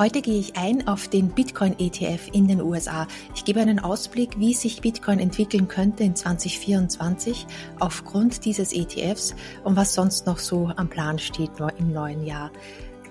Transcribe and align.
Heute 0.00 0.22
gehe 0.22 0.40
ich 0.40 0.56
ein 0.56 0.88
auf 0.88 1.08
den 1.08 1.28
Bitcoin 1.28 1.78
ETF 1.78 2.30
in 2.32 2.48
den 2.48 2.62
USA. 2.62 3.06
Ich 3.34 3.44
gebe 3.44 3.60
einen 3.60 3.78
Ausblick, 3.78 4.40
wie 4.40 4.54
sich 4.54 4.80
Bitcoin 4.80 5.18
entwickeln 5.18 5.68
könnte 5.68 6.04
in 6.04 6.16
2024 6.16 7.46
aufgrund 7.80 8.46
dieses 8.46 8.72
ETFs 8.72 9.34
und 9.62 9.76
was 9.76 9.92
sonst 9.92 10.24
noch 10.24 10.38
so 10.38 10.72
am 10.74 10.88
Plan 10.88 11.18
steht 11.18 11.50
im 11.76 11.92
neuen 11.92 12.24
Jahr. 12.24 12.50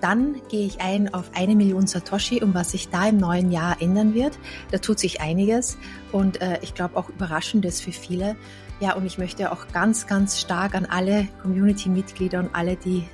Dann 0.00 0.42
gehe 0.48 0.66
ich 0.66 0.80
ein 0.80 1.14
auf 1.14 1.30
eine 1.32 1.54
Million 1.54 1.86
Satoshi 1.86 2.42
und 2.42 2.54
was 2.54 2.72
sich 2.72 2.88
da 2.88 3.06
im 3.06 3.18
neuen 3.18 3.52
Jahr 3.52 3.80
ändern 3.80 4.12
wird. 4.12 4.36
Da 4.72 4.78
tut 4.78 4.98
sich 4.98 5.20
einiges 5.20 5.78
und 6.10 6.42
äh, 6.42 6.58
ich 6.60 6.74
glaube 6.74 6.96
auch 6.96 7.08
Überraschendes 7.08 7.80
für 7.80 7.92
viele. 7.92 8.34
Ja, 8.80 8.94
und 8.94 9.04
ich 9.04 9.18
möchte 9.18 9.52
auch 9.52 9.68
ganz, 9.68 10.06
ganz 10.06 10.40
stark 10.40 10.74
an 10.74 10.86
alle 10.86 11.28
Community-Mitglieder 11.42 12.38
und 12.38 12.54
alle, 12.54 12.76
die 12.76 13.04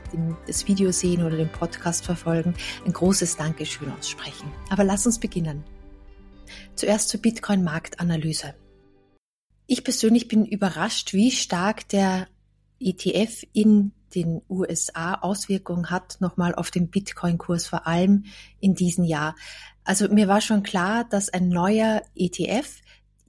das 0.46 0.68
Video 0.68 0.92
sehen 0.92 1.24
oder 1.24 1.36
den 1.36 1.50
Podcast 1.50 2.04
verfolgen, 2.04 2.54
ein 2.84 2.92
großes 2.92 3.36
Dankeschön 3.36 3.90
aussprechen. 3.90 4.48
Aber 4.70 4.84
lass 4.84 5.06
uns 5.06 5.18
beginnen. 5.18 5.64
Zuerst 6.76 7.08
zur 7.08 7.20
Bitcoin-Marktanalyse. 7.20 8.54
Ich 9.66 9.82
persönlich 9.82 10.28
bin 10.28 10.44
überrascht, 10.44 11.14
wie 11.14 11.32
stark 11.32 11.88
der 11.88 12.28
ETF 12.78 13.44
in 13.52 13.90
den 14.14 14.42
USA 14.48 15.14
Auswirkungen 15.14 15.90
hat, 15.90 16.18
nochmal 16.20 16.54
auf 16.54 16.70
den 16.70 16.90
Bitcoin-Kurs, 16.90 17.66
vor 17.66 17.88
allem 17.88 18.26
in 18.60 18.76
diesem 18.76 19.02
Jahr. 19.02 19.34
Also 19.82 20.08
mir 20.08 20.28
war 20.28 20.40
schon 20.40 20.62
klar, 20.62 21.02
dass 21.10 21.28
ein 21.28 21.48
neuer 21.48 22.02
ETF 22.14 22.82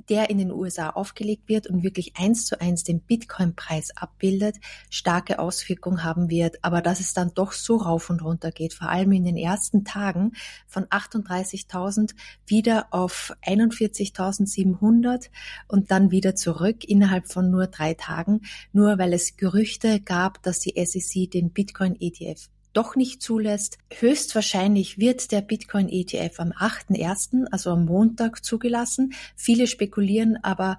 der 0.10 0.30
in 0.30 0.38
den 0.38 0.52
USA 0.52 0.92
aufgelegt 0.92 1.48
wird 1.48 1.68
und 1.68 1.84
wirklich 1.84 2.16
eins 2.18 2.46
zu 2.46 2.62
eins 2.62 2.84
den 2.84 3.02
Bitcoin-Preis 3.02 3.96
abbildet, 3.96 4.58
starke 4.90 5.40
Auswirkungen 5.40 6.04
haben 6.04 6.30
wird. 6.30 6.64
Aber 6.64 6.82
dass 6.82 7.00
es 7.00 7.14
dann 7.14 7.34
doch 7.34 7.52
so 7.52 7.78
rauf 7.78 8.10
und 8.10 8.24
runter 8.24 8.52
geht, 8.52 8.74
vor 8.74 8.90
allem 8.90 9.12
in 9.12 9.26
den 9.26 9.38
ersten 9.38 9.84
Tagen 9.84 10.34
von 10.68 10.86
38.000 10.86 12.16
wieder 12.46 12.88
auf 12.92 13.34
41.700 13.46 15.30
und 15.68 15.92
dann 15.92 16.12
wieder 16.12 16.36
zurück 16.36 16.84
innerhalb 16.84 17.28
von 17.32 17.50
nur 17.52 17.68
drei 17.68 17.94
Tagen, 17.94 18.42
nur 18.72 18.98
weil 18.98 19.14
es 19.14 19.38
Gerüchte 19.38 20.00
gab, 20.00 20.42
dass 20.44 20.60
die 20.60 20.74
SEC 20.86 21.30
den 21.30 21.52
Bitcoin-ETF 21.52 22.50
doch 22.78 22.96
nicht 22.96 23.24
zulässt. 23.24 23.80
Höchstwahrscheinlich 23.92 25.00
wird 25.00 25.32
der 25.32 25.42
Bitcoin 25.42 25.90
ETF 25.90 26.40
am 26.40 26.52
8.1., 26.52 27.48
also 27.52 27.72
am 27.72 27.86
Montag, 27.86 28.46
zugelassen. 28.46 29.14
Viele 29.36 29.66
spekulieren 29.66 30.38
aber 30.44 30.78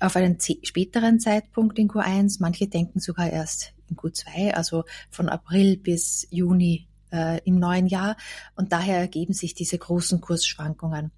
auf 0.00 0.16
einen 0.16 0.38
späteren 0.40 1.20
Zeitpunkt 1.20 1.78
in 1.78 1.88
Q1. 1.88 2.38
Manche 2.40 2.66
denken 2.66 2.98
sogar 2.98 3.30
erst 3.30 3.74
in 3.88 3.94
Q2, 3.96 4.54
also 4.54 4.82
von 5.08 5.28
April 5.28 5.76
bis 5.76 6.26
Juni 6.30 6.88
äh, 7.12 7.40
im 7.44 7.60
neuen 7.60 7.86
Jahr. 7.86 8.16
Und 8.56 8.72
daher 8.72 8.98
ergeben 8.98 9.32
sich 9.32 9.54
diese 9.54 9.78
großen 9.78 10.20
Kursschwankungen. 10.20 11.12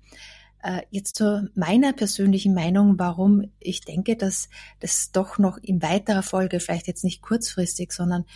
Äh, 0.63 0.83
jetzt 0.91 1.17
zu 1.17 1.49
meiner 1.55 1.95
persönlichen 1.95 2.53
Meinung, 2.53 2.99
warum 2.99 3.51
ich 3.61 3.81
denke, 3.81 4.15
dass 4.15 4.51
das 4.81 5.11
doch 5.11 5.39
noch 5.39 5.57
in 5.57 5.81
weiterer 5.81 6.23
Folge, 6.23 6.61
vielleicht 6.61 6.87
jetzt 6.87 7.05
nicht 7.05 7.23
kurzfristig, 7.23 7.93
sondern 7.93 8.27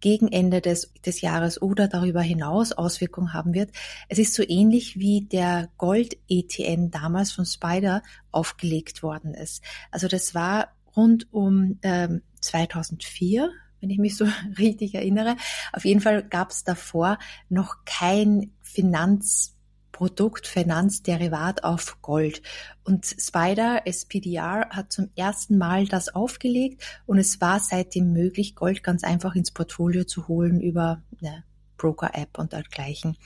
gegen 0.00 0.28
Ende 0.28 0.60
des, 0.60 0.92
des 1.04 1.20
Jahres 1.20 1.60
oder 1.60 1.88
darüber 1.88 2.22
hinaus 2.22 2.72
Auswirkungen 2.72 3.32
haben 3.32 3.54
wird. 3.54 3.70
Es 4.08 4.18
ist 4.18 4.34
so 4.34 4.42
ähnlich 4.46 4.98
wie 4.98 5.22
der 5.22 5.68
Gold-ETN 5.78 6.90
damals 6.90 7.32
von 7.32 7.46
Spider 7.46 8.02
aufgelegt 8.30 9.02
worden 9.02 9.34
ist. 9.34 9.62
Also 9.90 10.08
das 10.08 10.34
war 10.34 10.68
rund 10.96 11.32
um 11.32 11.78
ähm, 11.82 12.22
2004, 12.40 13.50
wenn 13.80 13.90
ich 13.90 13.98
mich 13.98 14.16
so 14.16 14.26
richtig 14.58 14.94
erinnere. 14.94 15.36
Auf 15.72 15.84
jeden 15.84 16.00
Fall 16.00 16.22
gab 16.22 16.50
es 16.50 16.64
davor 16.64 17.18
noch 17.48 17.84
kein 17.84 18.52
Finanz 18.62 19.56
Produkt 20.00 20.46
Finanzderivat 20.46 21.62
auf 21.62 22.00
Gold. 22.00 22.40
Und 22.84 23.04
Spider 23.04 23.82
SPDR 23.86 24.70
hat 24.70 24.90
zum 24.90 25.10
ersten 25.14 25.58
Mal 25.58 25.88
das 25.88 26.14
aufgelegt 26.14 26.82
und 27.04 27.18
es 27.18 27.42
war 27.42 27.60
seitdem 27.60 28.14
möglich, 28.14 28.54
Gold 28.54 28.82
ganz 28.82 29.04
einfach 29.04 29.34
ins 29.34 29.50
Portfolio 29.50 30.04
zu 30.04 30.26
holen 30.26 30.58
über 30.58 31.02
eine 31.20 31.44
Broker-App 31.76 32.38
und 32.38 32.54
dergleichen. 32.54 33.18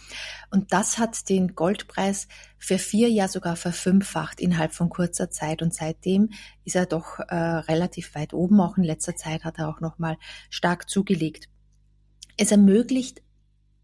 Und 0.50 0.72
das 0.72 0.98
hat 0.98 1.28
den 1.28 1.54
Goldpreis 1.54 2.26
für 2.58 2.78
vier 2.78 3.08
Jahre 3.08 3.30
sogar 3.30 3.54
verfünffacht 3.54 4.40
innerhalb 4.40 4.74
von 4.74 4.88
kurzer 4.88 5.30
Zeit. 5.30 5.62
Und 5.62 5.72
seitdem 5.72 6.30
ist 6.64 6.74
er 6.74 6.86
doch 6.86 7.20
äh, 7.20 7.36
relativ 7.36 8.16
weit 8.16 8.34
oben. 8.34 8.60
Auch 8.60 8.78
in 8.78 8.82
letzter 8.82 9.14
Zeit 9.14 9.44
hat 9.44 9.60
er 9.60 9.68
auch 9.68 9.78
nochmal 9.78 10.16
stark 10.50 10.90
zugelegt. 10.90 11.48
Es 12.36 12.50
ermöglicht 12.50 13.22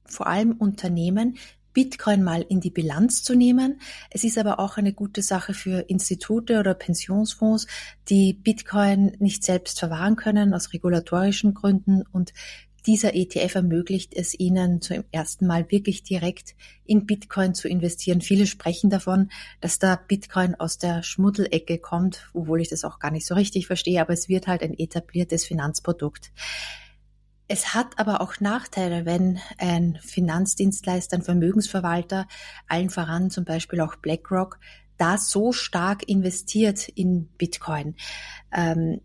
vor 0.06 0.26
allem 0.26 0.52
Unternehmen, 0.52 1.38
Bitcoin 1.72 2.22
mal 2.22 2.42
in 2.42 2.60
die 2.60 2.70
Bilanz 2.70 3.22
zu 3.22 3.34
nehmen. 3.34 3.80
Es 4.10 4.24
ist 4.24 4.38
aber 4.38 4.58
auch 4.58 4.76
eine 4.76 4.92
gute 4.92 5.22
Sache 5.22 5.54
für 5.54 5.80
Institute 5.88 6.58
oder 6.58 6.74
Pensionsfonds, 6.74 7.66
die 8.08 8.34
Bitcoin 8.34 9.16
nicht 9.18 9.44
selbst 9.44 9.78
verwahren 9.78 10.16
können 10.16 10.54
aus 10.54 10.72
regulatorischen 10.72 11.54
Gründen 11.54 12.02
und 12.12 12.32
dieser 12.86 13.14
ETF 13.14 13.56
ermöglicht 13.56 14.14
es 14.14 14.38
ihnen 14.38 14.80
zum 14.80 15.04
ersten 15.12 15.46
Mal 15.46 15.70
wirklich 15.70 16.02
direkt 16.02 16.54
in 16.86 17.04
Bitcoin 17.04 17.54
zu 17.54 17.68
investieren. 17.68 18.20
Viele 18.20 18.46
sprechen 18.46 18.88
davon, 18.88 19.30
dass 19.60 19.78
da 19.78 19.96
Bitcoin 19.96 20.54
aus 20.54 20.78
der 20.78 21.02
Schmuddelecke 21.02 21.78
kommt, 21.78 22.30
obwohl 22.32 22.60
ich 22.60 22.70
das 22.70 22.84
auch 22.84 22.98
gar 22.98 23.10
nicht 23.10 23.26
so 23.26 23.34
richtig 23.34 23.66
verstehe, 23.66 24.00
aber 24.00 24.14
es 24.14 24.28
wird 24.28 24.46
halt 24.46 24.62
ein 24.62 24.78
etabliertes 24.78 25.44
Finanzprodukt. 25.44 26.32
Es 27.52 27.74
hat 27.74 27.98
aber 27.98 28.20
auch 28.20 28.38
Nachteile, 28.38 29.06
wenn 29.06 29.40
ein 29.58 29.98
Finanzdienstleister, 30.00 31.16
ein 31.16 31.22
Vermögensverwalter, 31.22 32.28
allen 32.68 32.90
voran 32.90 33.28
zum 33.28 33.44
Beispiel 33.44 33.80
auch 33.80 33.96
BlackRock, 33.96 34.60
da 34.98 35.18
so 35.18 35.50
stark 35.50 36.08
investiert 36.08 36.86
in 36.86 37.26
Bitcoin. 37.38 37.96
Ähm, 38.52 39.00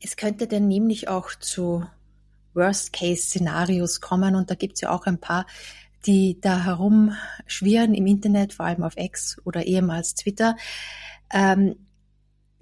es 0.00 0.16
könnte 0.16 0.48
dann 0.48 0.66
nämlich 0.66 1.06
auch 1.06 1.30
zu 1.38 1.86
Worst-Case-Szenarios 2.54 4.00
kommen 4.00 4.34
und 4.34 4.50
da 4.50 4.56
gibt 4.56 4.74
es 4.74 4.80
ja 4.80 4.90
auch 4.90 5.06
ein 5.06 5.20
paar, 5.20 5.46
die 6.06 6.40
da 6.40 6.64
herumschwirren 6.64 7.94
im 7.94 8.08
Internet, 8.08 8.54
vor 8.54 8.66
allem 8.66 8.82
auf 8.82 8.96
X 8.96 9.40
oder 9.44 9.66
ehemals 9.66 10.16
Twitter. 10.16 10.56
Ähm, 11.32 11.76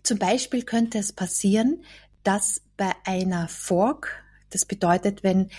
zum 0.02 0.18
Beispiel 0.18 0.62
könnte 0.64 0.98
es 0.98 1.14
passieren, 1.14 1.82
dass 2.22 2.60
bei 2.76 2.92
einer 3.06 3.48
Fork 3.48 4.27
das 4.50 4.64
bedeutet, 4.64 5.22
wenn 5.22 5.50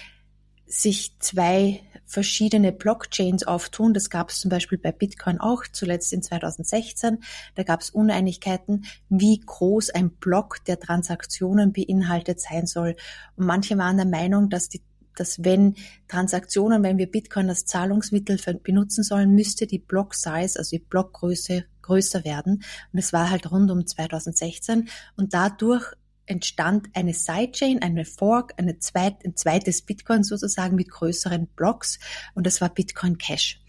sich 0.66 1.18
zwei 1.20 1.82
verschiedene 2.06 2.72
Blockchains 2.72 3.44
auftun. 3.44 3.94
Das 3.94 4.10
gab 4.10 4.30
es 4.30 4.40
zum 4.40 4.50
Beispiel 4.50 4.78
bei 4.78 4.92
Bitcoin 4.92 5.40
auch 5.40 5.64
zuletzt 5.72 6.14
in 6.14 6.22
2016. 6.22 7.20
Da 7.56 7.64
gab 7.64 7.82
es 7.82 7.90
Uneinigkeiten, 7.90 8.86
wie 9.10 9.40
groß 9.40 9.90
ein 9.92 10.12
Block 10.12 10.64
der 10.66 10.80
Transaktionen 10.80 11.74
beinhaltet 11.74 12.40
sein 12.40 12.68
soll. 12.68 12.96
Und 13.36 13.46
manche 13.46 13.78
waren 13.78 13.98
der 13.98 14.06
Meinung, 14.06 14.50
dass 14.50 14.70
die 14.70 14.82
dass 15.16 15.44
wenn 15.44 15.76
Transaktionen, 16.08 16.82
wenn 16.82 16.98
wir 16.98 17.12
Bitcoin 17.12 17.50
als 17.50 17.66
Zahlungsmittel 17.66 18.40
benutzen 18.64 19.04
sollen, 19.04 19.36
müsste 19.36 19.68
die 19.68 19.80
Block 19.80 20.16
Size, 20.16 20.58
also 20.58 20.70
die 20.72 20.80
Blockgröße 20.80 21.66
größer 21.82 22.24
werden. 22.24 22.64
Und 22.94 23.00
es 23.00 23.12
war 23.12 23.30
halt 23.30 23.52
rund 23.52 23.70
um 23.70 23.86
2016. 23.86 24.88
Und 25.18 25.34
dadurch 25.34 25.94
entstand 26.30 26.88
eine 26.94 27.14
Sidechain, 27.14 27.82
eine 27.82 28.06
Fork, 28.06 28.54
eine 28.58 28.80
zweit, 28.80 29.26
ein 29.26 29.36
zweites 29.36 29.82
Bitcoin 29.82 30.24
sozusagen 30.24 30.76
mit 30.76 30.90
größeren 30.90 31.48
Blocks 31.48 32.00
und 32.36 32.46
das 32.46 32.62
war 32.62 32.70
Bitcoin 32.70 33.18
Cash. 33.18 33.60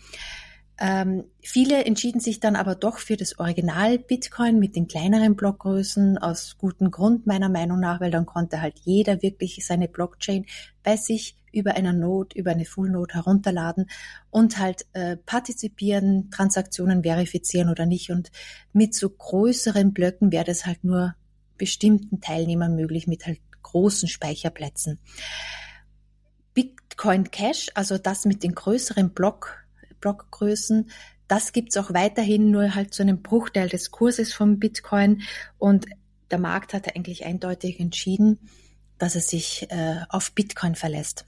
Ähm, 0.83 1.25
viele 1.43 1.85
entschieden 1.85 2.21
sich 2.21 2.41
dann 2.41 2.57
aber 2.57 2.75
doch 2.75 2.99
für 2.99 3.19
das 3.19 3.39
Original 3.39 3.99
Bitcoin 3.99 4.59
mit 4.59 4.77
den 4.77 4.89
kleineren 4.89 5.37
Blockgrößen 5.37 6.17
aus 6.17 6.57
gutem 6.57 6.91
Grund 6.91 7.27
meiner 7.27 7.51
Meinung 7.51 7.81
nach, 7.81 8.01
weil 8.01 8.11
dann 8.11 8.25
konnte 8.25 8.63
halt 8.63 8.79
jeder 8.85 9.21
wirklich 9.21 9.65
seine 9.67 9.89
Blockchain 9.89 10.47
bei 10.83 10.97
sich 10.97 11.37
über 11.53 11.75
einer 11.75 11.93
Node, 11.93 12.39
über 12.39 12.53
eine 12.53 12.65
Full 12.65 12.89
Node 12.89 13.15
herunterladen 13.15 13.91
und 14.31 14.59
halt 14.59 14.87
äh, 14.95 15.19
partizipieren, 15.19 16.31
Transaktionen 16.31 17.03
verifizieren 17.03 17.69
oder 17.69 17.85
nicht. 17.85 18.11
Und 18.11 18.31
mit 18.73 18.95
so 18.95 19.11
größeren 19.11 19.93
Blöcken 19.93 20.33
wäre 20.33 20.45
das 20.45 20.65
halt 20.65 20.83
nur 20.83 21.15
bestimmten 21.61 22.23
Teilnehmern 22.23 22.75
möglich 22.75 23.07
mit 23.07 23.27
halt 23.27 23.39
großen 23.63 24.09
Speicherplätzen. 24.09 24.99
Bitcoin 26.55 27.31
Cash, 27.31 27.69
also 27.75 27.99
das 27.99 28.25
mit 28.25 28.43
den 28.43 28.55
größeren 28.55 29.11
Block, 29.11 29.59
Blockgrößen, 30.01 30.91
das 31.29 31.53
gibt's 31.53 31.77
auch 31.77 31.93
weiterhin 31.93 32.51
nur 32.51 32.75
halt 32.75 32.95
zu 32.95 33.03
einem 33.03 33.23
Bruchteil 33.23 33.69
des 33.69 33.91
Kurses 33.91 34.33
von 34.33 34.59
Bitcoin 34.59 35.23
und 35.59 35.87
der 36.31 36.39
Markt 36.39 36.73
hat 36.73 36.97
eigentlich 36.97 37.27
eindeutig 37.27 37.79
entschieden, 37.79 38.39
dass 38.99 39.15
er 39.15 39.21
sich 39.21 39.71
äh, 39.71 40.01
auf 40.09 40.33
Bitcoin 40.33 40.75
verlässt. 40.75 41.27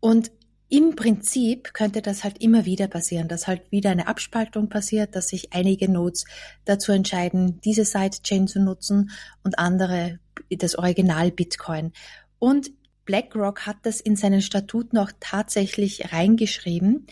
Und 0.00 0.30
im 0.70 0.96
Prinzip 0.96 1.72
könnte 1.72 2.02
das 2.02 2.24
halt 2.24 2.42
immer 2.42 2.66
wieder 2.66 2.88
passieren, 2.88 3.28
dass 3.28 3.46
halt 3.46 3.72
wieder 3.72 3.90
eine 3.90 4.06
Abspaltung 4.06 4.68
passiert, 4.68 5.16
dass 5.16 5.28
sich 5.28 5.52
einige 5.54 5.90
Nodes 5.90 6.24
dazu 6.66 6.92
entscheiden, 6.92 7.60
diese 7.62 7.84
Sidechain 7.84 8.46
zu 8.46 8.60
nutzen 8.60 9.10
und 9.42 9.58
andere 9.58 10.18
das 10.50 10.76
Original 10.76 11.30
Bitcoin. 11.30 11.92
Und 12.38 12.70
BlackRock 13.06 13.66
hat 13.66 13.78
das 13.82 14.00
in 14.00 14.16
seinen 14.16 14.42
Statuten 14.42 14.98
auch 14.98 15.10
tatsächlich 15.20 16.12
reingeschrieben, 16.12 17.06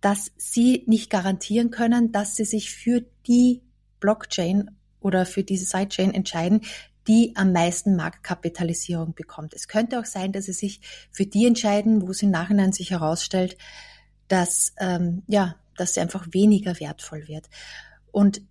dass 0.00 0.32
sie 0.36 0.82
nicht 0.86 1.10
garantieren 1.10 1.70
können, 1.70 2.12
dass 2.12 2.34
sie 2.36 2.46
sich 2.46 2.70
für 2.70 3.04
die 3.26 3.60
Blockchain 4.00 4.70
oder 5.00 5.26
für 5.26 5.44
diese 5.44 5.66
Sidechain 5.66 6.14
entscheiden, 6.14 6.62
die 7.08 7.32
am 7.36 7.52
meisten 7.52 7.96
Marktkapitalisierung 7.96 9.14
bekommt. 9.14 9.54
Es 9.54 9.68
könnte 9.68 9.98
auch 9.98 10.04
sein, 10.04 10.32
dass 10.32 10.44
sie 10.44 10.52
sich 10.52 10.80
für 11.10 11.26
die 11.26 11.46
entscheiden, 11.46 12.02
wo 12.02 12.10
es 12.10 12.22
im 12.22 12.30
Nachhinein 12.30 12.72
sich 12.72 12.90
herausstellt, 12.90 13.56
dass 14.28 14.72
ähm, 14.78 15.22
ja, 15.26 15.56
dass 15.76 15.94
sie 15.94 16.00
einfach 16.00 16.26
weniger 16.30 16.78
wertvoll 16.80 17.26
wird. 17.28 17.48
Und 18.10 18.42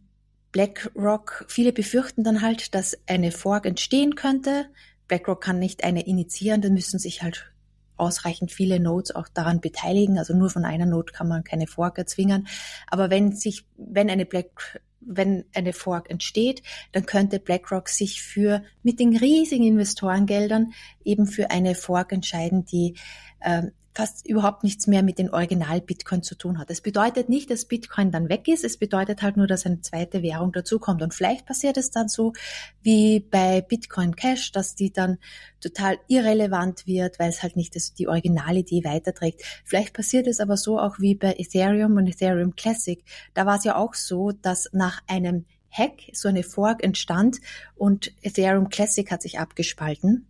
BlackRock, 0.52 1.46
viele 1.48 1.72
befürchten 1.72 2.24
dann 2.24 2.42
halt, 2.42 2.76
dass 2.76 2.98
eine 3.08 3.32
Fork 3.32 3.66
entstehen 3.66 4.16
könnte, 4.16 4.66
BlackRock 5.08 5.42
kann 5.42 5.60
nicht 5.60 5.84
eine 5.84 6.06
initiieren, 6.06 6.62
dann 6.62 6.74
müssen 6.74 7.00
sich 7.00 7.22
halt 7.22 7.52
ausreichend 7.98 8.52
viele 8.52 8.80
Nodes 8.80 9.14
auch 9.14 9.28
daran 9.28 9.62
beteiligen. 9.62 10.18
Also 10.18 10.36
nur 10.36 10.50
von 10.50 10.66
einer 10.66 10.86
Node 10.88 11.14
kann 11.14 11.28
man 11.28 11.44
keine 11.44 11.68
Fork 11.68 11.98
erzwingen. 11.98 12.48
Aber 12.88 13.10
wenn 13.10 13.34
sich, 13.34 13.66
wenn 13.78 14.10
eine 14.10 14.26
Black, 14.26 14.82
wenn 15.02 15.46
eine 15.54 15.74
Fork 15.74 16.10
entsteht, 16.10 16.64
dann 16.92 17.06
könnte 17.06 17.40
BlackRock 17.40 17.90
sich 17.90 18.22
für 18.22 18.64
mit 18.84 19.00
den 19.00 19.16
riesigen 19.16 19.66
Investorengeldern 19.66 20.74
eben 21.04 21.28
für 21.28 21.52
eine 21.52 21.76
Fork 21.76 22.12
entscheiden, 22.12 22.66
die 22.66 22.96
äh, 23.40 23.64
fast 23.94 24.26
überhaupt 24.28 24.64
nichts 24.64 24.88
mehr 24.88 25.04
mit 25.04 25.18
den 25.18 25.30
Original-Bitcoin 25.30 26.24
zu 26.24 26.36
tun 26.36 26.58
hat. 26.58 26.70
Das 26.70 26.82
bedeutet 26.82 27.28
nicht, 27.28 27.50
dass 27.50 27.66
Bitcoin 27.66 28.12
dann 28.12 28.30
weg 28.30 28.48
ist, 28.48 28.64
es 28.64 28.78
bedeutet 28.78 29.22
halt 29.22 29.38
nur, 29.38 29.48
dass 29.48 29.66
eine 29.66 29.82
zweite 29.82 30.22
Währung 30.22 30.52
dazukommt. 30.52 31.02
Und 31.02 31.14
vielleicht 31.14 31.46
passiert 31.46 31.78
es 31.78 31.92
dann 31.92 32.08
so 32.08 32.34
wie 32.82 33.20
bei 33.20 33.62
Bitcoin 33.62 34.16
Cash, 34.16 34.52
dass 34.52 34.76
die 34.76 34.94
dann 34.94 35.18
total 35.60 36.00
irrelevant 36.08 36.88
wird, 36.88 37.20
weil 37.20 37.30
es 37.30 37.44
halt 37.44 37.56
nicht 37.56 37.76
das, 37.76 37.94
die 37.94 38.08
Originalidee 38.08 38.84
weiterträgt. 38.84 39.44
Vielleicht 39.66 39.94
passiert 39.94 40.28
es 40.28 40.40
aber 40.40 40.58
so 40.58 40.80
auch 40.80 41.00
wie 41.00 41.16
bei 41.16 41.36
Ethereum 41.38 41.98
und 41.98 42.08
Ethereum 42.08 42.56
Classic. 42.56 43.04
Da 43.34 43.46
war 43.46 43.58
es 43.58 43.66
ja 43.66 43.76
auch 43.76 43.94
so, 43.94 44.32
dass 44.32 44.70
nach 44.72 45.02
einem 45.08 45.46
Hack 45.70 46.02
so 46.14 46.28
eine 46.28 46.44
Fork 46.44 46.84
entstand 46.84 47.40
und 47.76 48.14
Ethereum 48.22 48.70
Classic 48.70 49.10
hat 49.10 49.22
sich 49.22 49.40
abgespalten 49.40 50.28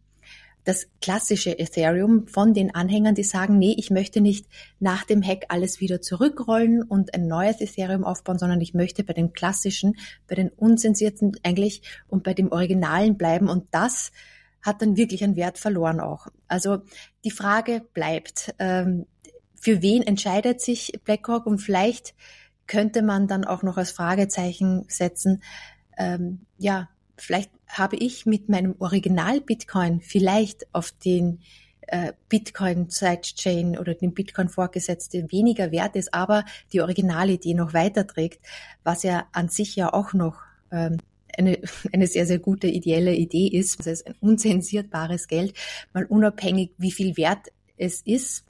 das 0.64 0.88
klassische 1.02 1.58
Ethereum 1.58 2.28
von 2.28 2.54
den 2.54 2.74
Anhängern, 2.76 3.16
die 3.16 3.24
sagen, 3.24 3.58
nee, 3.58 3.76
ich 3.78 3.90
möchte 3.90 4.22
nicht 4.22 4.46
nach 4.80 5.04
dem 5.04 5.24
Hack 5.24 5.46
alles 5.50 5.80
wieder 5.80 6.02
zurückrollen 6.02 6.84
und 6.84 7.14
ein 7.14 7.28
neues 7.28 7.62
Ethereum 7.62 8.04
aufbauen, 8.04 8.38
sondern 8.38 8.62
ich 8.62 8.74
möchte 8.74 9.04
bei 9.04 9.14
den 9.14 9.34
klassischen, 9.34 9.98
bei 10.28 10.36
den 10.36 10.50
unzensierten 10.50 11.36
eigentlich 11.44 11.82
und 12.08 12.24
bei 12.24 12.34
dem 12.34 12.52
Originalen 12.52 13.18
bleiben. 13.18 13.50
Und 13.50 13.66
das 13.72 14.12
hat 14.62 14.82
dann 14.82 14.98
wirklich 14.98 15.24
einen 15.24 15.36
Wert 15.36 15.58
verloren 15.58 16.00
auch. 16.00 16.28
Also 16.48 16.84
die 17.24 17.32
Frage 17.32 17.82
bleibt, 17.94 18.54
ähm, 18.60 19.08
für 19.56 19.82
wen 19.82 20.04
entscheidet 20.04 20.62
sich 20.62 21.00
BlackRock 21.04 21.46
und 21.46 21.60
vielleicht 21.60 22.16
könnte 22.68 23.02
man 23.02 23.28
dann 23.28 23.46
auch 23.46 23.64
noch 23.64 23.78
als 23.78 23.92
Fragezeichen 23.92 24.86
setzen, 24.88 25.44
ähm, 25.98 26.46
ja, 26.58 26.90
vielleicht 27.22 27.52
habe 27.68 27.96
ich 27.96 28.26
mit 28.26 28.50
meinem 28.50 28.76
Original-Bitcoin 28.80 30.02
vielleicht 30.02 30.68
auf 30.74 30.92
den 30.92 31.40
äh, 31.88 32.14
Bitcoin-Sidechain 32.30 33.78
oder 33.78 33.94
den 33.94 34.14
Bitcoin 34.14 34.50
vorgesetzte 34.50 35.32
weniger 35.32 35.72
wert 35.72 35.96
ist, 35.96 36.14
aber 36.14 36.46
die 36.74 36.82
Originalidee 36.82 37.54
noch 37.54 37.74
weiterträgt, 37.74 38.40
was 38.84 39.04
ja 39.04 39.28
an 39.32 39.50
sich 39.50 39.76
ja 39.76 39.94
auch 39.94 40.14
noch 40.14 40.38
ähm, 40.72 40.98
eine, 41.38 41.60
eine 41.94 42.08
sehr, 42.08 42.26
sehr 42.26 42.40
gute 42.40 42.68
ideelle 42.68 43.14
Idee 43.14 43.48
ist. 43.48 43.80
Das 43.80 43.88
heißt, 43.88 44.08
ein 44.08 44.16
unzensierbares 44.22 45.28
Geld, 45.28 45.54
mal 45.94 46.06
unabhängig, 46.06 46.72
wie 46.78 46.92
viel 46.92 47.18
wert 47.18 47.52
es 47.78 48.02
ist. 48.02 48.46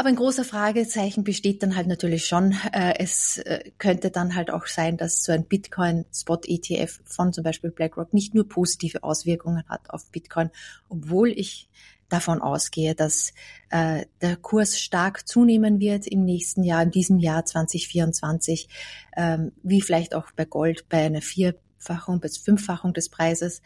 Aber 0.00 0.10
ein 0.10 0.14
großer 0.14 0.44
Fragezeichen 0.44 1.24
besteht 1.24 1.60
dann 1.60 1.74
halt 1.74 1.88
natürlich 1.88 2.24
schon. 2.24 2.52
Äh, 2.72 2.94
es 3.00 3.38
äh, 3.38 3.72
könnte 3.78 4.12
dann 4.12 4.36
halt 4.36 4.48
auch 4.48 4.66
sein, 4.66 4.96
dass 4.96 5.24
so 5.24 5.32
ein 5.32 5.44
Bitcoin-Spot-ETF 5.44 7.00
von 7.04 7.32
zum 7.32 7.42
Beispiel 7.42 7.72
BlackRock 7.72 8.14
nicht 8.14 8.32
nur 8.32 8.48
positive 8.48 9.02
Auswirkungen 9.02 9.64
hat 9.68 9.90
auf 9.90 10.08
Bitcoin, 10.12 10.50
obwohl 10.88 11.30
ich 11.30 11.68
davon 12.08 12.40
ausgehe, 12.40 12.94
dass 12.94 13.32
äh, 13.70 14.06
der 14.22 14.36
Kurs 14.36 14.78
stark 14.78 15.26
zunehmen 15.26 15.80
wird 15.80 16.06
im 16.06 16.24
nächsten 16.24 16.62
Jahr, 16.62 16.84
in 16.84 16.92
diesem 16.92 17.18
Jahr 17.18 17.44
2024, 17.44 18.68
ähm, 19.16 19.50
wie 19.64 19.80
vielleicht 19.80 20.14
auch 20.14 20.30
bei 20.30 20.44
Gold 20.44 20.88
bei 20.88 20.98
einer 20.98 21.22
Vierfachung 21.22 22.20
bis 22.20 22.38
Fünffachung 22.38 22.94
des 22.94 23.08
Preises. 23.08 23.62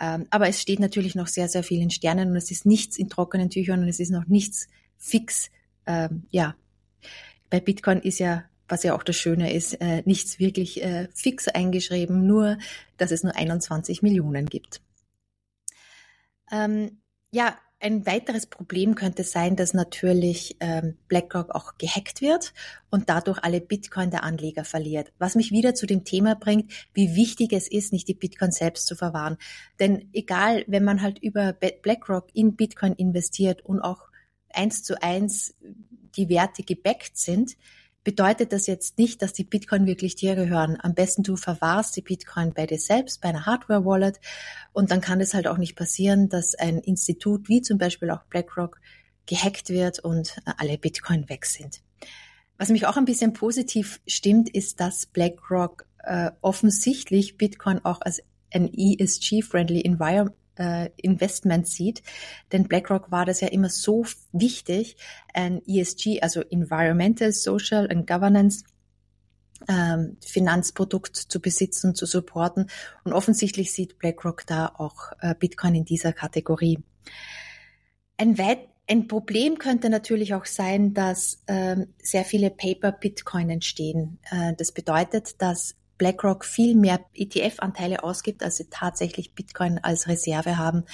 Ähm, 0.00 0.28
aber 0.30 0.48
es 0.48 0.62
steht 0.62 0.80
natürlich 0.80 1.14
noch 1.14 1.26
sehr, 1.26 1.48
sehr 1.50 1.62
viel 1.62 1.82
in 1.82 1.90
Sternen 1.90 2.30
und 2.30 2.36
es 2.36 2.50
ist 2.50 2.64
nichts 2.64 2.96
in 2.96 3.10
trockenen 3.10 3.50
Tüchern 3.50 3.82
und 3.82 3.88
es 3.88 4.00
ist 4.00 4.10
noch 4.10 4.28
nichts 4.28 4.66
fix 4.96 5.50
ähm, 5.86 6.26
ja, 6.30 6.54
bei 7.50 7.60
Bitcoin 7.60 8.00
ist 8.00 8.18
ja, 8.18 8.44
was 8.68 8.82
ja 8.82 8.94
auch 8.94 9.02
das 9.02 9.16
Schöne 9.16 9.52
ist, 9.52 9.74
äh, 9.80 10.02
nichts 10.06 10.38
wirklich 10.38 10.82
äh, 10.82 11.08
fix 11.14 11.48
eingeschrieben, 11.48 12.26
nur, 12.26 12.58
dass 12.96 13.10
es 13.10 13.22
nur 13.22 13.36
21 13.36 14.02
Millionen 14.02 14.46
gibt. 14.46 14.80
Ähm, 16.50 17.00
ja, 17.30 17.58
ein 17.84 18.06
weiteres 18.06 18.46
Problem 18.46 18.94
könnte 18.94 19.24
sein, 19.24 19.56
dass 19.56 19.74
natürlich 19.74 20.56
ähm, 20.60 20.96
BlackRock 21.08 21.54
auch 21.54 21.76
gehackt 21.76 22.22
wird 22.22 22.54
und 22.90 23.10
dadurch 23.10 23.38
alle 23.44 23.60
Bitcoin 23.60 24.10
der 24.10 24.24
Anleger 24.24 24.64
verliert. 24.64 25.12
Was 25.18 25.34
mich 25.34 25.50
wieder 25.50 25.74
zu 25.74 25.84
dem 25.84 26.04
Thema 26.04 26.34
bringt, 26.34 26.72
wie 26.94 27.14
wichtig 27.14 27.52
es 27.52 27.68
ist, 27.68 27.92
nicht 27.92 28.08
die 28.08 28.14
Bitcoin 28.14 28.52
selbst 28.52 28.86
zu 28.86 28.96
verwahren. 28.96 29.36
Denn 29.80 30.08
egal, 30.14 30.64
wenn 30.66 30.84
man 30.84 31.02
halt 31.02 31.18
über 31.18 31.52
BlackRock 31.52 32.28
in 32.32 32.56
Bitcoin 32.56 32.94
investiert 32.94 33.62
und 33.66 33.80
auch 33.80 34.08
eins 34.54 34.82
zu 34.82 35.02
eins 35.02 35.54
die 36.16 36.28
Werte 36.28 36.62
gebackt 36.62 37.16
sind, 37.16 37.56
bedeutet 38.04 38.52
das 38.52 38.66
jetzt 38.66 38.98
nicht, 38.98 39.22
dass 39.22 39.32
die 39.32 39.44
Bitcoin 39.44 39.86
wirklich 39.86 40.14
dir 40.14 40.34
gehören. 40.36 40.78
Am 40.80 40.94
besten 40.94 41.22
du 41.22 41.36
verwahrst 41.36 41.96
die 41.96 42.02
Bitcoin 42.02 42.52
bei 42.52 42.66
dir 42.66 42.78
selbst, 42.78 43.22
bei 43.22 43.30
einer 43.30 43.46
Hardware-Wallet. 43.46 44.20
Und 44.72 44.90
dann 44.90 45.00
kann 45.00 45.20
es 45.20 45.32
halt 45.32 45.46
auch 45.46 45.56
nicht 45.56 45.74
passieren, 45.74 46.28
dass 46.28 46.54
ein 46.54 46.78
Institut 46.78 47.48
wie 47.48 47.62
zum 47.62 47.78
Beispiel 47.78 48.10
auch 48.10 48.24
BlackRock 48.24 48.80
gehackt 49.26 49.70
wird 49.70 50.00
und 50.00 50.36
alle 50.58 50.76
Bitcoin 50.76 51.28
weg 51.30 51.46
sind. 51.46 51.80
Was 52.58 52.68
mich 52.68 52.86
auch 52.86 52.98
ein 52.98 53.06
bisschen 53.06 53.32
positiv 53.32 54.00
stimmt, 54.06 54.50
ist, 54.50 54.80
dass 54.80 55.06
BlackRock 55.06 55.86
äh, 55.98 56.30
offensichtlich 56.42 57.38
Bitcoin 57.38 57.84
auch 57.84 58.02
als 58.02 58.22
ein 58.52 58.72
ESG-friendly 58.72 59.80
Environment 59.80 60.36
äh, 60.56 60.90
Investment 60.96 61.66
sieht. 61.66 62.02
Denn 62.52 62.68
BlackRock 62.68 63.10
war 63.10 63.26
das 63.26 63.40
ja 63.40 63.48
immer 63.48 63.68
so 63.68 64.04
wichtig, 64.32 64.96
ein 65.32 65.62
ESG, 65.66 66.20
also 66.20 66.40
Environmental, 66.40 67.32
Social 67.32 67.88
and 67.90 68.06
Governance, 68.06 68.64
ähm, 69.68 70.16
Finanzprodukt 70.24 71.16
zu 71.16 71.40
besitzen 71.40 71.94
zu 71.94 72.06
supporten. 72.06 72.68
Und 73.04 73.12
offensichtlich 73.12 73.72
sieht 73.72 73.98
BlackRock 73.98 74.46
da 74.46 74.72
auch 74.76 75.12
äh, 75.20 75.34
Bitcoin 75.34 75.74
in 75.74 75.84
dieser 75.84 76.12
Kategorie. 76.12 76.78
Ein 78.16 78.38
weit 78.38 78.68
ein 78.86 79.08
Problem 79.08 79.56
könnte 79.58 79.88
natürlich 79.88 80.34
auch 80.34 80.44
sein, 80.44 80.92
dass 80.92 81.42
ähm, 81.46 81.94
sehr 82.02 82.24
viele 82.24 82.50
Paper 82.50 82.92
Bitcoin 82.92 83.48
entstehen. 83.48 84.18
Äh, 84.30 84.52
das 84.58 84.72
bedeutet, 84.72 85.40
dass 85.40 85.74
BlackRock 86.04 86.44
viel 86.44 86.74
mehr 86.74 87.00
ETF-Anteile 87.14 88.04
ausgibt, 88.04 88.42
als 88.42 88.58
sie 88.58 88.68
tatsächlich 88.68 89.32
Bitcoin 89.32 89.78
als 89.82 90.06
Reserve 90.06 90.58
haben. 90.58 90.84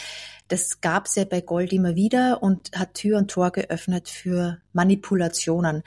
Das 0.46 0.80
gab 0.80 1.06
es 1.06 1.16
ja 1.16 1.24
bei 1.24 1.40
Gold 1.40 1.72
immer 1.72 1.96
wieder 1.96 2.44
und 2.44 2.70
hat 2.78 2.94
Tür 2.94 3.18
und 3.18 3.28
Tor 3.28 3.50
geöffnet 3.50 4.08
für 4.08 4.58
Manipulationen. 4.72 5.82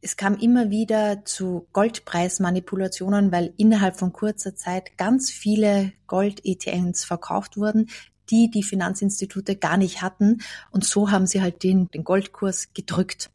Es 0.00 0.16
kam 0.16 0.36
immer 0.38 0.70
wieder 0.70 1.24
zu 1.24 1.68
Goldpreismanipulationen, 1.72 3.30
weil 3.30 3.54
innerhalb 3.58 3.96
von 3.96 4.12
kurzer 4.12 4.56
Zeit 4.56 4.98
ganz 4.98 5.30
viele 5.30 5.92
Gold-ETNs 6.08 7.04
verkauft 7.04 7.56
wurden, 7.56 7.90
die 8.28 8.50
die 8.50 8.64
Finanzinstitute 8.64 9.54
gar 9.54 9.76
nicht 9.76 10.02
hatten. 10.02 10.38
Und 10.72 10.84
so 10.84 11.12
haben 11.12 11.28
sie 11.28 11.42
halt 11.42 11.62
den, 11.62 11.92
den 11.92 12.02
Goldkurs 12.02 12.72
gedrückt. 12.74 13.30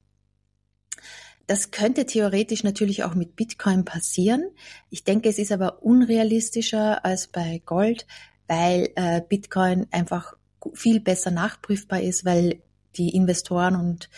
Das 1.47 1.71
könnte 1.71 2.05
theoretisch 2.05 2.63
natürlich 2.63 3.03
auch 3.03 3.13
mit 3.13 3.35
Bitcoin 3.35 3.85
passieren. 3.85 4.51
Ich 4.89 5.03
denke, 5.03 5.29
es 5.29 5.37
ist 5.37 5.51
aber 5.51 5.83
unrealistischer 5.83 7.03
als 7.03 7.27
bei 7.27 7.61
Gold, 7.65 8.07
weil 8.47 8.89
äh, 8.95 9.21
Bitcoin 9.27 9.87
einfach 9.91 10.35
viel 10.73 10.99
besser 10.99 11.31
nachprüfbar 11.31 12.01
ist, 12.01 12.25
weil 12.25 12.61
die 12.95 13.15
Investoren 13.15 13.75
und 13.75 14.09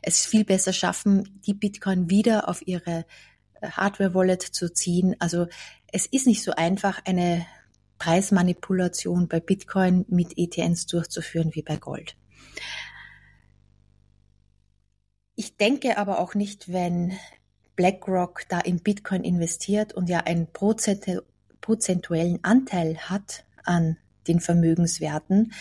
es 0.00 0.26
viel 0.26 0.44
besser 0.44 0.72
schaffen, 0.72 1.40
die 1.46 1.54
Bitcoin 1.54 2.10
wieder 2.10 2.48
auf 2.48 2.66
ihre 2.66 3.04
äh, 3.60 3.68
Hardware-Wallet 3.68 4.42
zu 4.42 4.72
ziehen. 4.72 5.16
Also 5.18 5.46
es 5.88 6.06
ist 6.06 6.26
nicht 6.26 6.42
so 6.42 6.52
einfach, 6.52 7.04
eine 7.04 7.46
Preismanipulation 7.98 9.28
bei 9.28 9.38
Bitcoin 9.38 10.04
mit 10.08 10.36
ETNs 10.36 10.86
durchzuführen 10.86 11.50
wie 11.54 11.62
bei 11.62 11.76
Gold. 11.76 12.16
Ich 15.42 15.56
denke 15.56 15.98
aber 15.98 16.20
auch 16.20 16.36
nicht, 16.36 16.72
wenn 16.72 17.18
BlackRock 17.74 18.44
da 18.48 18.60
in 18.60 18.78
Bitcoin 18.78 19.24
investiert 19.24 19.92
und 19.92 20.08
ja 20.08 20.20
einen 20.20 20.46
prozentuellen 20.52 22.38
Anteil 22.44 22.96
hat 22.98 23.44
an 23.64 23.96
den 24.28 24.38
Vermögenswerten, 24.38 25.52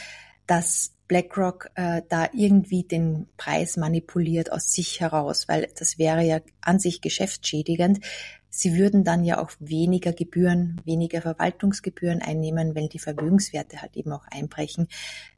dass 0.45 0.93
BlackRock 1.07 1.71
äh, 1.73 2.03
da 2.07 2.29
irgendwie 2.31 2.83
den 2.83 3.27
Preis 3.37 3.75
manipuliert 3.75 4.51
aus 4.51 4.71
sich 4.71 4.99
heraus, 4.99 5.47
weil 5.47 5.67
das 5.75 5.97
wäre 5.97 6.21
ja 6.21 6.41
an 6.61 6.77
sich 6.77 7.01
geschäftsschädigend. 7.01 8.05
Sie 8.51 8.75
würden 8.75 9.03
dann 9.03 9.23
ja 9.23 9.41
auch 9.41 9.49
weniger 9.59 10.13
Gebühren, 10.13 10.79
weniger 10.85 11.23
Verwaltungsgebühren 11.23 12.21
einnehmen, 12.21 12.75
wenn 12.75 12.87
die 12.87 12.99
Vermögenswerte 12.99 13.81
halt 13.81 13.97
eben 13.97 14.11
auch 14.11 14.27
einbrechen. 14.29 14.89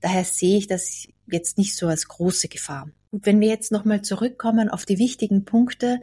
Daher 0.01 0.25
sehe 0.25 0.57
ich 0.57 0.67
das 0.67 1.07
jetzt 1.27 1.57
nicht 1.57 1.77
so 1.77 1.87
als 1.87 2.09
große 2.09 2.49
Gefahr. 2.49 2.89
Wenn 3.15 3.39
wir 3.39 3.47
jetzt 3.47 3.71
nochmal 3.71 4.01
zurückkommen 4.01 4.69
auf 4.69 4.85
die 4.85 4.97
wichtigen 4.97 5.45
Punkte, 5.45 6.01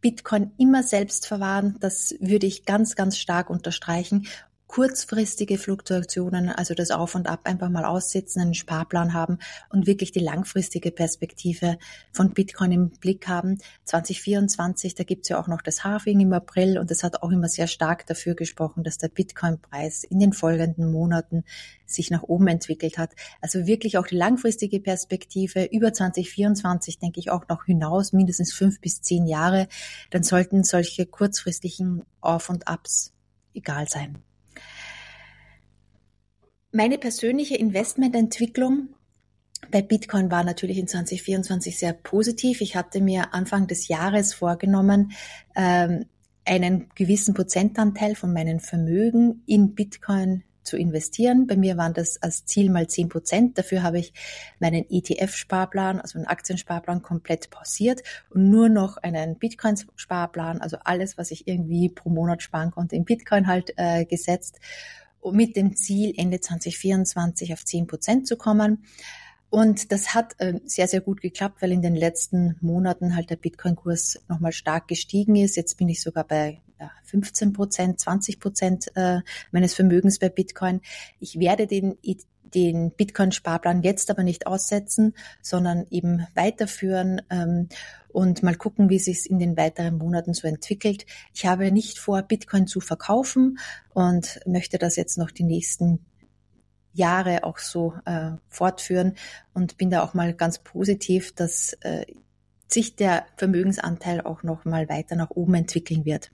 Bitcoin 0.00 0.50
immer 0.58 0.82
selbst 0.82 1.24
verwahren, 1.24 1.76
das 1.78 2.16
würde 2.18 2.46
ich 2.46 2.64
ganz, 2.64 2.96
ganz 2.96 3.16
stark 3.16 3.48
unterstreichen 3.48 4.26
kurzfristige 4.66 5.58
Fluktuationen, 5.58 6.48
also 6.48 6.74
das 6.74 6.90
Auf 6.90 7.14
und 7.14 7.28
Ab 7.28 7.40
einfach 7.44 7.68
mal 7.68 7.84
aussitzen, 7.84 8.42
einen 8.42 8.54
Sparplan 8.54 9.14
haben 9.14 9.38
und 9.70 9.86
wirklich 9.86 10.10
die 10.12 10.20
langfristige 10.20 10.90
Perspektive 10.90 11.78
von 12.12 12.32
Bitcoin 12.32 12.72
im 12.72 12.90
Blick 12.90 13.28
haben. 13.28 13.58
2024, 13.84 14.94
da 14.94 15.04
gibt's 15.04 15.28
ja 15.28 15.40
auch 15.40 15.46
noch 15.46 15.62
das 15.62 15.84
Halving 15.84 16.20
im 16.20 16.32
April 16.32 16.78
und 16.78 16.90
das 16.90 17.02
hat 17.04 17.22
auch 17.22 17.30
immer 17.30 17.48
sehr 17.48 17.68
stark 17.68 18.06
dafür 18.06 18.34
gesprochen, 18.34 18.82
dass 18.82 18.98
der 18.98 19.08
Bitcoin-Preis 19.08 20.04
in 20.04 20.18
den 20.18 20.32
folgenden 20.32 20.90
Monaten 20.90 21.44
sich 21.86 22.10
nach 22.10 22.24
oben 22.24 22.48
entwickelt 22.48 22.98
hat. 22.98 23.12
Also 23.40 23.66
wirklich 23.66 23.98
auch 23.98 24.06
die 24.06 24.16
langfristige 24.16 24.80
Perspektive 24.80 25.64
über 25.64 25.92
2024, 25.92 26.98
denke 26.98 27.20
ich 27.20 27.30
auch 27.30 27.46
noch 27.48 27.64
hinaus, 27.64 28.12
mindestens 28.12 28.52
fünf 28.52 28.80
bis 28.80 29.00
zehn 29.00 29.26
Jahre, 29.26 29.68
dann 30.10 30.24
sollten 30.24 30.64
solche 30.64 31.06
kurzfristigen 31.06 32.02
Auf 32.20 32.50
und 32.50 32.66
Abs 32.66 33.12
egal 33.54 33.88
sein. 33.88 34.25
Meine 36.76 36.98
persönliche 36.98 37.56
Investmententwicklung 37.56 38.90
bei 39.70 39.80
Bitcoin 39.80 40.30
war 40.30 40.44
natürlich 40.44 40.76
in 40.76 40.86
2024 40.86 41.78
sehr 41.78 41.94
positiv. 41.94 42.60
Ich 42.60 42.76
hatte 42.76 43.00
mir 43.00 43.32
Anfang 43.32 43.66
des 43.66 43.88
Jahres 43.88 44.34
vorgenommen, 44.34 45.12
ähm, 45.54 46.04
einen 46.44 46.90
gewissen 46.94 47.32
Prozentanteil 47.32 48.14
von 48.14 48.30
meinen 48.30 48.60
Vermögen 48.60 49.42
in 49.46 49.74
Bitcoin 49.74 50.44
zu 50.64 50.76
investieren. 50.76 51.46
Bei 51.46 51.56
mir 51.56 51.78
waren 51.78 51.94
das 51.94 52.22
als 52.22 52.44
Ziel 52.44 52.68
mal 52.68 52.86
10 52.86 53.08
Prozent. 53.08 53.56
Dafür 53.56 53.82
habe 53.82 53.98
ich 53.98 54.12
meinen 54.60 54.84
ETF-Sparplan, 54.90 56.02
also 56.02 56.18
einen 56.18 56.26
Aktiensparplan 56.26 57.00
komplett 57.00 57.48
pausiert 57.48 58.02
und 58.28 58.50
nur 58.50 58.68
noch 58.68 58.98
einen 58.98 59.38
Bitcoin-Sparplan, 59.38 60.60
also 60.60 60.76
alles, 60.84 61.16
was 61.16 61.30
ich 61.30 61.48
irgendwie 61.48 61.88
pro 61.88 62.10
Monat 62.10 62.42
sparen 62.42 62.70
konnte, 62.70 62.96
in 62.96 63.06
Bitcoin 63.06 63.46
halt 63.46 63.72
äh, 63.78 64.04
gesetzt 64.04 64.60
mit 65.32 65.56
dem 65.56 65.76
Ziel, 65.76 66.14
Ende 66.16 66.40
2024 66.40 67.52
auf 67.52 67.64
10 67.64 67.86
Prozent 67.86 68.26
zu 68.26 68.36
kommen. 68.36 68.84
Und 69.48 69.92
das 69.92 70.14
hat 70.14 70.34
äh, 70.38 70.54
sehr, 70.64 70.88
sehr 70.88 71.00
gut 71.00 71.20
geklappt, 71.20 71.62
weil 71.62 71.72
in 71.72 71.82
den 71.82 71.94
letzten 71.94 72.56
Monaten 72.60 73.14
halt 73.14 73.30
der 73.30 73.36
Bitcoin-Kurs 73.36 74.20
nochmal 74.28 74.52
stark 74.52 74.88
gestiegen 74.88 75.36
ist. 75.36 75.56
Jetzt 75.56 75.76
bin 75.76 75.88
ich 75.88 76.02
sogar 76.02 76.24
bei 76.24 76.60
15 77.04 77.52
Prozent, 77.52 78.00
20 78.00 78.40
Prozent 78.40 78.86
äh, 78.96 79.20
meines 79.52 79.74
Vermögens 79.74 80.18
bei 80.18 80.28
Bitcoin. 80.28 80.80
Ich 81.20 81.38
werde 81.38 81.66
den 81.66 81.96
den 82.54 82.90
Bitcoin-Sparplan 82.92 83.82
jetzt 83.82 84.10
aber 84.10 84.22
nicht 84.22 84.46
aussetzen, 84.46 85.14
sondern 85.42 85.86
eben 85.90 86.26
weiterführen 86.34 87.22
ähm, 87.30 87.68
und 88.08 88.42
mal 88.42 88.54
gucken, 88.54 88.88
wie 88.88 88.98
sich 88.98 89.18
es 89.18 89.26
in 89.26 89.38
den 89.38 89.56
weiteren 89.56 89.98
Monaten 89.98 90.34
so 90.34 90.48
entwickelt. 90.48 91.06
Ich 91.34 91.46
habe 91.46 91.70
nicht 91.70 91.98
vor, 91.98 92.22
Bitcoin 92.22 92.66
zu 92.66 92.80
verkaufen 92.80 93.58
und 93.92 94.40
möchte 94.46 94.78
das 94.78 94.96
jetzt 94.96 95.18
noch 95.18 95.30
die 95.30 95.44
nächsten 95.44 96.04
Jahre 96.92 97.44
auch 97.44 97.58
so 97.58 97.94
äh, 98.06 98.30
fortführen 98.48 99.14
und 99.52 99.76
bin 99.76 99.90
da 99.90 100.02
auch 100.02 100.14
mal 100.14 100.32
ganz 100.32 100.58
positiv, 100.58 101.34
dass 101.34 101.74
äh, 101.80 102.06
sich 102.68 102.96
der 102.96 103.26
Vermögensanteil 103.36 104.22
auch 104.22 104.42
noch 104.42 104.64
mal 104.64 104.88
weiter 104.88 105.14
nach 105.14 105.30
oben 105.30 105.54
entwickeln 105.54 106.04
wird. 106.04 106.30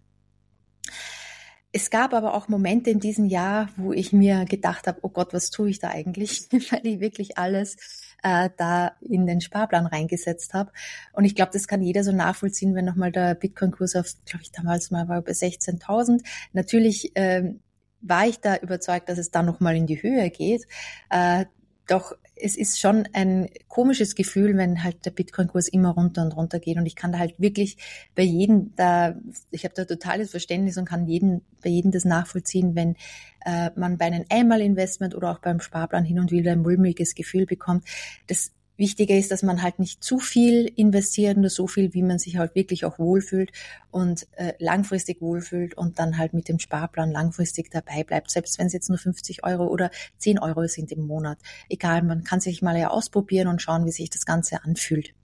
Es 1.74 1.88
gab 1.88 2.12
aber 2.12 2.34
auch 2.34 2.48
Momente 2.48 2.90
in 2.90 3.00
diesem 3.00 3.24
Jahr, 3.24 3.70
wo 3.76 3.92
ich 3.92 4.12
mir 4.12 4.44
gedacht 4.44 4.86
habe, 4.86 4.98
oh 5.02 5.08
Gott, 5.08 5.32
was 5.32 5.50
tue 5.50 5.70
ich 5.70 5.78
da 5.78 5.88
eigentlich, 5.88 6.48
weil 6.70 6.86
ich 6.86 7.00
wirklich 7.00 7.38
alles 7.38 7.76
äh, 8.22 8.50
da 8.56 8.92
in 9.00 9.26
den 9.26 9.40
Sparplan 9.40 9.86
reingesetzt 9.86 10.52
habe. 10.52 10.70
Und 11.12 11.24
ich 11.24 11.34
glaube, 11.34 11.52
das 11.52 11.66
kann 11.66 11.82
jeder 11.82 12.04
so 12.04 12.12
nachvollziehen, 12.12 12.74
wenn 12.74 12.84
nochmal 12.84 13.10
der 13.10 13.34
Bitcoin-Kurs 13.34 13.96
auf, 13.96 14.14
glaube 14.26 14.42
ich, 14.42 14.52
damals 14.52 14.90
mal 14.90 15.08
war 15.08 15.22
bei 15.22 15.32
16.000. 15.32 16.22
Natürlich 16.52 17.12
ähm, 17.14 17.60
war 18.02 18.26
ich 18.26 18.40
da 18.40 18.56
überzeugt, 18.56 19.08
dass 19.08 19.18
es 19.18 19.30
dann 19.30 19.46
nochmal 19.46 19.76
in 19.76 19.86
die 19.86 20.02
Höhe 20.02 20.28
geht. 20.30 20.66
Äh, 21.08 21.46
doch 21.88 22.12
es 22.34 22.56
ist 22.56 22.80
schon 22.80 23.08
ein 23.12 23.48
komisches 23.68 24.14
Gefühl, 24.14 24.56
wenn 24.56 24.82
halt 24.82 25.04
der 25.04 25.10
Bitcoin-Kurs 25.10 25.68
immer 25.68 25.90
runter 25.90 26.22
und 26.22 26.36
runter 26.36 26.58
geht. 26.58 26.76
Und 26.76 26.86
ich 26.86 26.96
kann 26.96 27.12
da 27.12 27.18
halt 27.18 27.38
wirklich 27.38 27.76
bei 28.14 28.22
jedem 28.22 28.74
da, 28.76 29.14
ich 29.50 29.64
habe 29.64 29.74
da 29.74 29.84
totales 29.84 30.30
Verständnis 30.30 30.76
und 30.76 30.86
kann 30.86 31.06
jeden, 31.06 31.42
bei 31.62 31.70
jedem 31.70 31.90
das 31.90 32.04
nachvollziehen, 32.04 32.74
wenn 32.74 32.96
äh, 33.44 33.70
man 33.76 33.98
bei 33.98 34.06
einem 34.06 34.24
Einmal-Investment 34.28 35.14
oder 35.14 35.30
auch 35.30 35.38
beim 35.38 35.60
Sparplan 35.60 36.04
hin 36.04 36.18
und 36.18 36.30
wieder 36.30 36.52
ein 36.52 36.62
mulmiges 36.62 37.14
Gefühl 37.14 37.46
bekommt. 37.46 37.84
Das 38.26 38.52
Wichtiger 38.82 39.16
ist, 39.16 39.30
dass 39.30 39.44
man 39.44 39.62
halt 39.62 39.78
nicht 39.78 40.02
zu 40.02 40.18
viel 40.18 40.66
investiert, 40.66 41.38
nur 41.38 41.50
so 41.50 41.68
viel, 41.68 41.94
wie 41.94 42.02
man 42.02 42.18
sich 42.18 42.36
halt 42.36 42.56
wirklich 42.56 42.84
auch 42.84 42.98
wohlfühlt 42.98 43.52
und 43.92 44.26
äh, 44.32 44.54
langfristig 44.58 45.22
wohlfühlt 45.22 45.74
und 45.74 46.00
dann 46.00 46.18
halt 46.18 46.34
mit 46.34 46.48
dem 46.48 46.58
Sparplan 46.58 47.12
langfristig 47.12 47.70
dabei 47.70 48.02
bleibt, 48.02 48.30
selbst 48.32 48.58
wenn 48.58 48.66
es 48.66 48.72
jetzt 48.72 48.88
nur 48.88 48.98
50 48.98 49.44
Euro 49.44 49.68
oder 49.68 49.90
10 50.18 50.40
Euro 50.40 50.66
sind 50.66 50.90
im 50.90 51.06
Monat. 51.06 51.38
Egal, 51.68 52.02
man 52.02 52.24
kann 52.24 52.40
sich 52.40 52.60
mal 52.60 52.76
ja 52.76 52.90
ausprobieren 52.90 53.46
und 53.46 53.62
schauen, 53.62 53.86
wie 53.86 53.92
sich 53.92 54.10
das 54.10 54.26
Ganze 54.26 54.64
anfühlt. 54.64 55.14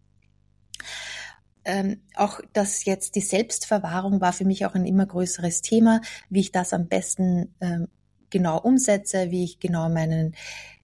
Ähm, 1.65 2.00
auch 2.15 2.41
das 2.53 2.85
jetzt 2.85 3.17
die 3.17 3.21
Selbstverwahrung 3.21 4.21
war 4.21 4.33
für 4.33 4.45
mich 4.45 4.65
auch 4.67 4.75
ein 4.75 4.87
immer 4.87 5.05
größeres 5.05 5.62
Thema, 5.62 6.00
wie 6.31 6.41
ich 6.41 6.53
das 6.53 6.73
am 6.73 6.87
besten 6.87 7.55
ähm, 7.61 7.88
genau 8.31 8.59
umsetze, 8.59 9.33
wie 9.33 9.43
ich 9.43 9.59
genau 9.59 9.88
meinen 9.88 10.37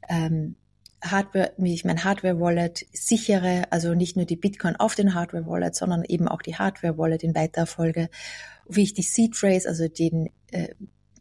ähm, 0.08 0.56
Hardware, 1.04 1.52
wie 1.56 1.74
ich 1.74 1.84
mein 1.84 2.02
Hardware-Wallet 2.02 2.86
sichere, 2.92 3.70
also 3.70 3.94
nicht 3.94 4.16
nur 4.16 4.24
die 4.24 4.36
Bitcoin 4.36 4.76
auf 4.76 4.94
den 4.94 5.14
Hardware-Wallet, 5.14 5.74
sondern 5.74 6.04
eben 6.04 6.28
auch 6.28 6.42
die 6.42 6.56
Hardware-Wallet 6.56 7.22
in 7.22 7.34
weiterer 7.34 7.66
Folge, 7.66 8.08
wie 8.68 8.82
ich 8.82 8.94
die 8.94 9.02
Seed 9.02 9.36
Phrase, 9.36 9.68
also 9.68 9.88
den, 9.88 10.30
äh, 10.50 10.68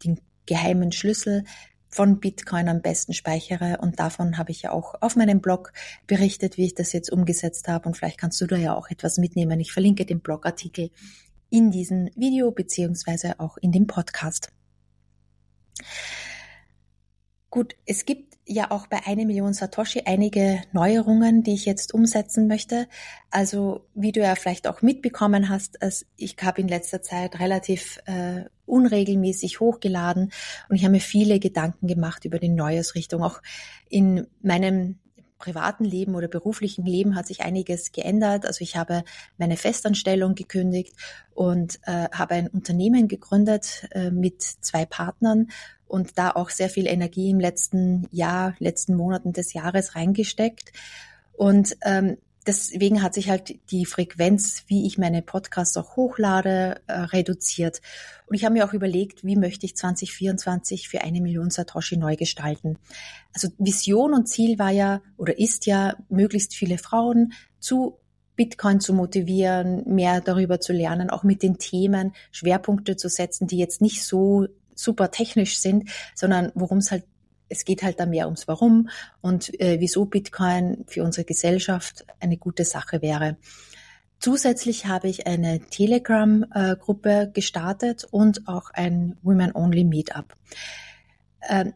den 0.03 0.19
geheimen 0.45 0.91
Schlüssel 0.91 1.43
von 1.89 2.19
Bitcoin 2.19 2.69
am 2.69 2.81
besten 2.81 3.13
speichere. 3.13 3.77
Und 3.81 3.99
davon 3.99 4.37
habe 4.37 4.51
ich 4.51 4.63
ja 4.63 4.71
auch 4.71 4.95
auf 5.01 5.15
meinem 5.15 5.41
Blog 5.41 5.73
berichtet, 6.07 6.57
wie 6.57 6.65
ich 6.65 6.75
das 6.75 6.91
jetzt 6.93 7.11
umgesetzt 7.11 7.67
habe. 7.67 7.87
Und 7.87 7.95
vielleicht 7.95 8.17
kannst 8.17 8.41
du 8.41 8.47
da 8.47 8.55
ja 8.55 8.75
auch 8.75 8.89
etwas 8.89 9.17
mitnehmen. 9.17 9.59
Ich 9.59 9.71
verlinke 9.71 10.05
den 10.05 10.21
Blogartikel 10.21 10.89
in 11.49 11.69
diesem 11.69 12.09
Video 12.15 12.51
beziehungsweise 12.51 13.39
auch 13.39 13.57
in 13.57 13.71
dem 13.71 13.85
Podcast. 13.85 14.51
Gut, 17.51 17.75
es 17.85 18.05
gibt 18.05 18.32
ja 18.53 18.71
auch 18.71 18.87
bei 18.87 19.05
eine 19.05 19.25
Million 19.25 19.53
Satoshi 19.53 20.03
einige 20.05 20.61
Neuerungen, 20.71 21.43
die 21.43 21.53
ich 21.53 21.65
jetzt 21.65 21.93
umsetzen 21.93 22.47
möchte. 22.47 22.87
Also 23.29 23.85
wie 23.93 24.11
du 24.11 24.21
ja 24.21 24.35
vielleicht 24.35 24.67
auch 24.67 24.81
mitbekommen 24.81 25.49
hast, 25.49 25.77
ich 26.15 26.37
habe 26.41 26.61
in 26.61 26.67
letzter 26.67 27.01
Zeit 27.01 27.39
relativ 27.39 27.99
äh, 28.05 28.45
unregelmäßig 28.65 29.59
hochgeladen 29.59 30.31
und 30.69 30.75
ich 30.75 30.83
habe 30.83 30.93
mir 30.93 31.01
viele 31.01 31.39
Gedanken 31.39 31.87
gemacht 31.87 32.25
über 32.25 32.39
die 32.39 32.49
Neuesrichtung. 32.49 33.23
Auch 33.23 33.41
in 33.89 34.27
meinem 34.41 34.99
privaten 35.43 35.83
Leben 35.83 36.15
oder 36.15 36.29
beruflichen 36.29 36.85
Leben 36.85 37.15
hat 37.15 37.27
sich 37.27 37.41
einiges 37.41 37.91
geändert. 37.91 38.45
Also 38.45 38.61
ich 38.61 38.77
habe 38.77 39.03
meine 39.37 39.57
Festanstellung 39.57 40.35
gekündigt 40.35 40.95
und 41.33 41.79
äh, 41.83 42.07
habe 42.11 42.35
ein 42.35 42.47
Unternehmen 42.47 43.09
gegründet 43.09 43.89
äh, 43.91 44.09
mit 44.09 44.41
zwei 44.41 44.85
Partnern 44.85 45.49
und 45.85 46.17
da 46.17 46.31
auch 46.31 46.49
sehr 46.49 46.69
viel 46.69 46.87
Energie 46.87 47.29
im 47.29 47.41
letzten 47.41 48.07
Jahr, 48.11 48.55
letzten 48.59 48.95
Monaten 48.95 49.33
des 49.33 49.51
Jahres 49.51 49.95
reingesteckt. 49.95 50.71
Und 51.33 51.75
ähm, 51.83 52.17
deswegen 52.47 53.01
hat 53.01 53.13
sich 53.13 53.29
halt 53.29 53.55
die 53.71 53.85
Frequenz, 53.85 54.63
wie 54.67 54.85
ich 54.85 54.97
meine 54.97 55.21
Podcasts 55.21 55.77
auch 55.77 55.95
hochlade, 55.95 56.81
äh, 56.87 56.93
reduziert. 56.93 57.81
Und 58.25 58.35
ich 58.35 58.45
habe 58.45 58.53
mir 58.53 58.65
auch 58.65 58.73
überlegt, 58.73 59.23
wie 59.23 59.35
möchte 59.35 59.65
ich 59.65 59.75
2024 59.75 60.87
für 60.89 61.01
eine 61.01 61.21
Million 61.21 61.49
Satoshi 61.49 61.97
neu 61.97 62.15
gestalten. 62.15 62.77
Also 63.33 63.49
Vision 63.57 64.13
und 64.13 64.27
Ziel 64.27 64.59
war 64.59 64.71
ja 64.71 65.01
oder 65.17 65.37
ist 65.39 65.65
ja, 65.65 65.95
möglichst 66.09 66.55
viele 66.55 66.77
Frauen 66.77 67.33
zu 67.59 67.99
Bitcoin 68.35 68.79
zu 68.79 68.93
motivieren, 68.93 69.83
mehr 69.85 70.21
darüber 70.21 70.59
zu 70.59 70.73
lernen, 70.73 71.09
auch 71.09 71.23
mit 71.23 71.43
den 71.43 71.59
Themen 71.59 72.13
Schwerpunkte 72.31 72.95
zu 72.95 73.09
setzen, 73.09 73.47
die 73.47 73.57
jetzt 73.57 73.81
nicht 73.81 74.03
so 74.03 74.47
super 74.75 75.11
technisch 75.11 75.59
sind, 75.59 75.89
sondern 76.15 76.51
worum 76.55 76.79
es 76.79 76.91
halt 76.91 77.03
es 77.53 77.65
geht 77.65 77.83
halt 77.83 77.99
da 77.99 78.05
mehr 78.05 78.25
ums 78.25 78.47
Warum 78.47 78.89
und 79.21 79.59
äh, 79.59 79.79
wieso 79.79 80.05
Bitcoin 80.05 80.85
für 80.87 81.03
unsere 81.03 81.25
Gesellschaft 81.25 82.05
eine 82.19 82.37
gute 82.37 82.65
Sache 82.65 83.01
wäre. 83.01 83.37
Zusätzlich 84.19 84.85
habe 84.85 85.09
ich 85.09 85.27
eine 85.27 85.59
Telegram-Gruppe 85.59 87.31
gestartet 87.33 88.05
und 88.09 88.47
auch 88.47 88.69
ein 88.71 89.17
Women-Only 89.21 89.83
Meetup. 89.83 90.33
Ähm, 91.49 91.73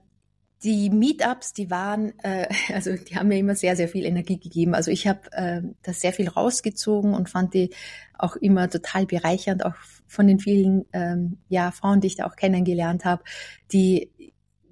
die 0.64 0.90
Meetups, 0.90 1.54
die 1.54 1.70
waren, 1.70 2.18
äh, 2.20 2.48
also 2.74 2.96
die 2.96 3.16
haben 3.16 3.28
mir 3.28 3.38
immer 3.38 3.56
sehr, 3.56 3.76
sehr 3.76 3.88
viel 3.88 4.06
Energie 4.06 4.40
gegeben. 4.40 4.76
Also 4.76 4.92
ich 4.92 5.08
habe 5.08 5.32
äh, 5.34 5.62
da 5.84 5.94
sehr 5.94 6.14
viel 6.14 6.30
rausgezogen 6.30 7.14
und 7.14 7.30
fand 7.30 7.54
die 7.54 7.70
auch 8.18 8.36
immer 8.36 8.70
total 8.70 9.06
bereichernd, 9.06 9.66
auch 9.66 9.76
von 10.08 10.28
den 10.28 10.40
vielen 10.40 10.86
ähm, 10.94 11.38
ja, 11.50 11.72
Frauen, 11.72 12.02
die 12.02 12.08
ich 12.08 12.16
da 12.16 12.26
auch 12.26 12.36
kennengelernt 12.36 13.06
habe, 13.06 13.24
die 13.72 14.10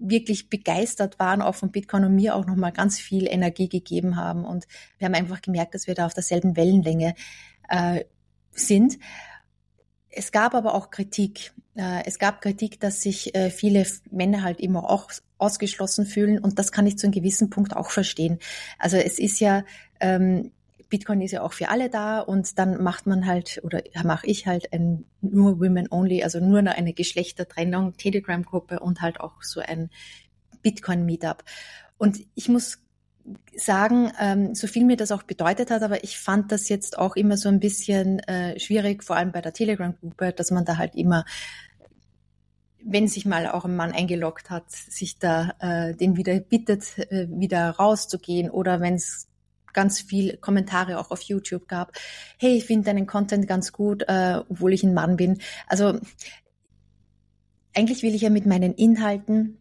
wirklich 0.10 0.50
begeistert 0.50 1.20
waren 1.20 1.42
auch 1.42 1.56
von 1.56 1.72
Bitcoin 1.72 2.06
und 2.06 2.16
mir 2.16 2.36
auch 2.36 2.46
nochmal 2.46 2.72
ganz 2.72 3.00
viel 3.00 3.28
Energie 3.28 3.70
gegeben 3.70 4.16
haben. 4.16 4.46
Und 4.46 4.68
wir 4.98 5.06
haben 5.06 5.16
einfach 5.16 5.42
gemerkt, 5.42 5.76
dass 5.76 5.88
wir 5.88 5.96
da 5.96 6.06
auf 6.06 6.14
derselben 6.14 6.56
Wellenlänge 6.56 7.16
äh, 7.70 8.06
sind. 8.52 8.98
Es 10.10 10.32
gab 10.32 10.56
aber 10.56 10.74
auch 10.74 10.92
Kritik. 10.92 11.54
Äh, 11.76 12.04
es 12.06 12.20
gab 12.20 12.42
Kritik, 12.42 12.80
dass 12.80 13.02
sich 13.02 13.36
äh, 13.36 13.50
viele 13.50 13.86
Männer 14.10 14.44
halt 14.44 14.60
immer 14.60 14.90
auch 14.90 15.12
ausgeschlossen 15.38 16.06
fühlen 16.06 16.40
und 16.40 16.60
das 16.60 16.72
kann 16.72 16.88
ich 16.88 16.98
zu 16.98 17.08
einem 17.08 17.14
gewissen 17.14 17.50
Punkt 17.50 17.76
auch 17.76 17.90
verstehen. 17.90 18.40
Also 18.80 18.98
es 18.98 19.20
ist 19.20 19.40
ja, 19.40 19.66
ähm, 20.00 20.52
Bitcoin 20.90 21.22
ist 21.22 21.32
ja 21.32 21.42
auch 21.42 21.54
für 21.54 21.70
alle 21.70 21.90
da 21.90 22.20
und 22.20 22.58
dann 22.60 22.82
macht 22.82 23.08
man 23.08 23.26
halt 23.26 23.60
oder 23.64 23.82
mache 24.04 24.28
ich 24.28 24.48
halt 24.48 24.72
ein 24.74 25.06
nur 25.22 25.60
Women 25.60 25.88
Only, 25.90 26.24
also 26.24 26.40
nur 26.40 26.60
eine 26.60 26.94
Geschlechtertrennung, 26.94 27.98
Telegram-Gruppe 27.98 28.80
und 28.80 29.02
halt 29.02 29.20
auch 29.20 29.42
so 29.42 29.60
ein 29.60 29.90
Bitcoin-Meetup. 30.62 31.44
Und 31.98 32.20
ich 32.36 32.50
muss 32.50 32.80
sagen, 33.56 34.12
ähm, 34.20 34.54
so 34.54 34.68
viel 34.68 34.86
mir 34.86 34.98
das 34.98 35.12
auch 35.12 35.24
bedeutet 35.24 35.72
hat, 35.72 35.82
aber 35.82 36.04
ich 36.04 36.20
fand 36.20 36.52
das 36.52 36.70
jetzt 36.70 36.98
auch 36.98 37.16
immer 37.16 37.38
so 37.38 37.50
ein 37.50 37.60
bisschen 37.60 38.20
äh, 38.20 38.60
schwierig, 38.60 39.04
vor 39.04 39.16
allem 39.16 39.32
bei 39.32 39.42
der 39.42 39.54
Telegram-Gruppe, 39.54 40.34
dass 40.34 40.52
man 40.52 40.66
da 40.66 40.78
halt 40.78 40.96
immer, 40.96 41.26
wenn 42.84 43.08
sich 43.08 43.26
mal 43.26 43.48
auch 43.48 43.66
ein 43.66 43.76
Mann 43.76 43.94
eingeloggt 43.94 44.52
hat, 44.52 44.70
sich 44.72 45.18
da 45.18 45.54
äh, 45.60 45.96
den 45.96 46.18
wieder 46.18 46.40
bittet, 46.40 47.00
äh, 47.00 47.28
wieder 47.30 47.72
rauszugehen 47.72 48.52
oder 48.52 48.80
wenn 48.80 48.96
es 48.96 49.28
ganz 49.76 50.02
viel 50.02 50.38
Kommentare 50.38 50.98
auch 50.98 51.12
auf 51.12 51.22
YouTube 51.22 51.68
gab. 51.68 51.92
Hey, 52.40 52.58
ich 52.58 52.66
finde 52.66 52.86
deinen 52.86 53.06
Content 53.06 53.48
ganz 53.48 53.72
gut, 53.72 54.04
äh, 54.08 54.40
obwohl 54.50 54.74
ich 54.74 54.84
ein 54.84 54.96
Mann 54.96 55.18
bin. 55.18 55.40
Also 55.68 56.00
eigentlich 57.76 58.02
will 58.02 58.16
ich 58.16 58.22
ja 58.22 58.32
mit 58.32 58.48
meinen 58.48 58.74
Inhalten 58.74 59.60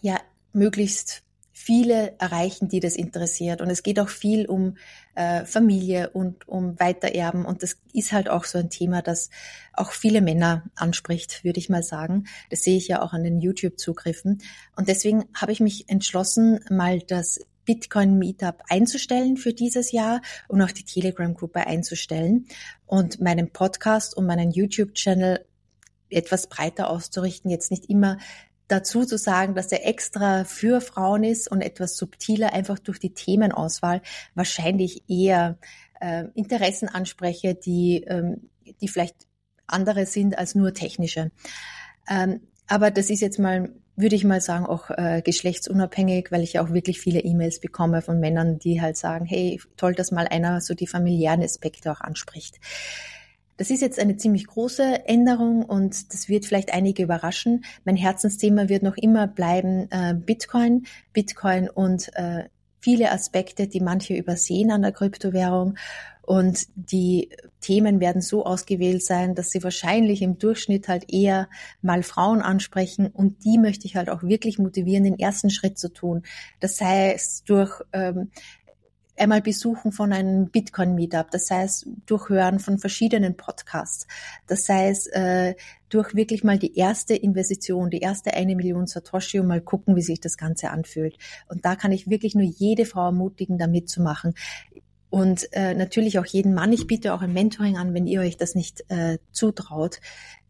ja 0.00 0.18
möglichst 0.52 1.22
viele 1.52 2.18
erreichen, 2.18 2.68
die 2.68 2.80
das 2.80 2.96
interessiert. 2.96 3.60
Und 3.62 3.70
es 3.70 3.84
geht 3.84 4.00
auch 4.00 4.08
viel 4.08 4.46
um 4.46 4.76
äh, 5.14 5.44
Familie 5.44 6.10
und 6.10 6.48
um 6.48 6.80
Weitererben. 6.80 7.44
Und 7.44 7.62
das 7.62 7.76
ist 7.92 8.12
halt 8.12 8.28
auch 8.28 8.44
so 8.44 8.58
ein 8.58 8.70
Thema, 8.70 9.02
das 9.02 9.30
auch 9.72 9.92
viele 9.92 10.20
Männer 10.20 10.64
anspricht, 10.74 11.44
würde 11.44 11.60
ich 11.60 11.68
mal 11.68 11.84
sagen. 11.84 12.24
Das 12.50 12.64
sehe 12.64 12.76
ich 12.76 12.88
ja 12.88 13.02
auch 13.02 13.12
an 13.12 13.22
den 13.22 13.40
YouTube-Zugriffen. 13.40 14.42
Und 14.74 14.88
deswegen 14.88 15.26
habe 15.32 15.52
ich 15.52 15.60
mich 15.60 15.88
entschlossen, 15.88 16.60
mal 16.70 16.98
das 16.98 17.40
Bitcoin 17.64 18.18
Meetup 18.18 18.62
einzustellen 18.68 19.36
für 19.36 19.52
dieses 19.52 19.92
Jahr 19.92 20.20
und 20.48 20.62
auch 20.62 20.70
die 20.70 20.84
Telegram-Gruppe 20.84 21.66
einzustellen 21.66 22.46
und 22.86 23.20
meinen 23.20 23.50
Podcast 23.50 24.16
und 24.16 24.26
meinen 24.26 24.50
YouTube-Channel 24.50 25.44
etwas 26.10 26.48
breiter 26.48 26.90
auszurichten, 26.90 27.50
jetzt 27.50 27.70
nicht 27.70 27.90
immer 27.90 28.18
dazu 28.68 29.04
zu 29.04 29.18
sagen, 29.18 29.54
dass 29.54 29.72
er 29.72 29.86
extra 29.86 30.44
für 30.44 30.80
Frauen 30.80 31.24
ist 31.24 31.50
und 31.50 31.60
etwas 31.60 31.96
subtiler, 31.96 32.52
einfach 32.52 32.78
durch 32.78 32.98
die 32.98 33.12
Themenauswahl 33.12 34.00
wahrscheinlich 34.34 35.02
eher 35.08 35.58
äh, 36.00 36.24
Interessen 36.34 36.88
anspreche, 36.88 37.54
die, 37.54 38.04
ähm, 38.06 38.50
die 38.80 38.88
vielleicht 38.88 39.16
andere 39.66 40.06
sind 40.06 40.38
als 40.38 40.54
nur 40.54 40.72
technische. 40.72 41.30
Ähm, 42.08 42.40
aber 42.66 42.90
das 42.90 43.10
ist 43.10 43.20
jetzt 43.20 43.38
mal, 43.38 43.70
würde 43.96 44.16
ich 44.16 44.24
mal 44.24 44.40
sagen, 44.40 44.66
auch 44.66 44.90
äh, 44.90 45.22
geschlechtsunabhängig, 45.22 46.32
weil 46.32 46.42
ich 46.42 46.58
auch 46.58 46.70
wirklich 46.70 47.00
viele 47.00 47.20
E-Mails 47.20 47.60
bekomme 47.60 48.02
von 48.02 48.20
Männern, 48.20 48.58
die 48.58 48.80
halt 48.80 48.96
sagen, 48.96 49.24
hey, 49.26 49.60
toll, 49.76 49.94
dass 49.94 50.10
mal 50.10 50.26
einer 50.26 50.60
so 50.60 50.74
die 50.74 50.86
familiären 50.86 51.42
Aspekte 51.42 51.92
auch 51.92 52.00
anspricht. 52.00 52.58
Das 53.56 53.70
ist 53.70 53.82
jetzt 53.82 54.00
eine 54.00 54.16
ziemlich 54.16 54.48
große 54.48 55.06
Änderung 55.06 55.64
und 55.64 56.12
das 56.12 56.28
wird 56.28 56.44
vielleicht 56.44 56.74
einige 56.74 57.04
überraschen. 57.04 57.64
Mein 57.84 57.96
Herzensthema 57.96 58.68
wird 58.68 58.82
noch 58.82 58.96
immer 58.96 59.28
bleiben 59.28 59.88
äh, 59.92 60.14
Bitcoin, 60.14 60.86
Bitcoin 61.12 61.70
und 61.70 62.10
äh, 62.14 62.44
viele 62.84 63.10
Aspekte, 63.10 63.66
die 63.66 63.80
manche 63.80 64.14
übersehen 64.14 64.70
an 64.70 64.82
der 64.82 64.92
Kryptowährung. 64.92 65.76
Und 66.20 66.66
die 66.74 67.30
Themen 67.60 67.98
werden 67.98 68.20
so 68.20 68.44
ausgewählt 68.44 69.02
sein, 69.02 69.34
dass 69.34 69.50
sie 69.50 69.62
wahrscheinlich 69.62 70.20
im 70.20 70.38
Durchschnitt 70.38 70.86
halt 70.88 71.12
eher 71.12 71.48
mal 71.80 72.02
Frauen 72.02 72.42
ansprechen. 72.42 73.06
Und 73.06 73.44
die 73.44 73.58
möchte 73.58 73.86
ich 73.86 73.96
halt 73.96 74.10
auch 74.10 74.22
wirklich 74.22 74.58
motivieren, 74.58 75.04
den 75.04 75.18
ersten 75.18 75.50
Schritt 75.50 75.78
zu 75.78 75.92
tun. 75.92 76.22
Das 76.60 76.80
heißt, 76.80 77.48
durch 77.48 77.80
ähm, 77.92 78.30
einmal 79.16 79.42
Besuchen 79.42 79.92
von 79.92 80.12
einem 80.12 80.48
Bitcoin-Meetup, 80.48 81.30
das 81.30 81.50
heißt 81.50 81.86
durchhören 82.06 82.58
von 82.58 82.78
verschiedenen 82.78 83.36
Podcasts, 83.36 84.06
das 84.46 84.68
heißt 84.68 85.12
äh, 85.12 85.54
durch 85.88 86.14
wirklich 86.14 86.42
mal 86.42 86.58
die 86.58 86.76
erste 86.76 87.14
Investition, 87.14 87.90
die 87.90 88.00
erste 88.00 88.34
eine 88.34 88.56
Million 88.56 88.86
Satoshi 88.86 89.38
und 89.38 89.46
mal 89.46 89.60
gucken, 89.60 89.94
wie 89.94 90.02
sich 90.02 90.20
das 90.20 90.36
Ganze 90.36 90.70
anfühlt. 90.70 91.16
Und 91.48 91.64
da 91.64 91.76
kann 91.76 91.92
ich 91.92 92.10
wirklich 92.10 92.34
nur 92.34 92.44
jede 92.44 92.84
Frau 92.84 93.04
ermutigen, 93.06 93.58
da 93.58 93.68
mitzumachen. 93.68 94.34
Und 95.14 95.46
äh, 95.52 95.74
natürlich 95.74 96.18
auch 96.18 96.26
jeden 96.26 96.54
Mann. 96.54 96.72
Ich 96.72 96.88
biete 96.88 97.14
auch 97.14 97.22
ein 97.22 97.32
Mentoring 97.32 97.76
an, 97.76 97.94
wenn 97.94 98.08
ihr 98.08 98.20
euch 98.20 98.36
das 98.36 98.56
nicht 98.56 98.82
äh, 98.88 99.18
zutraut, 99.30 100.00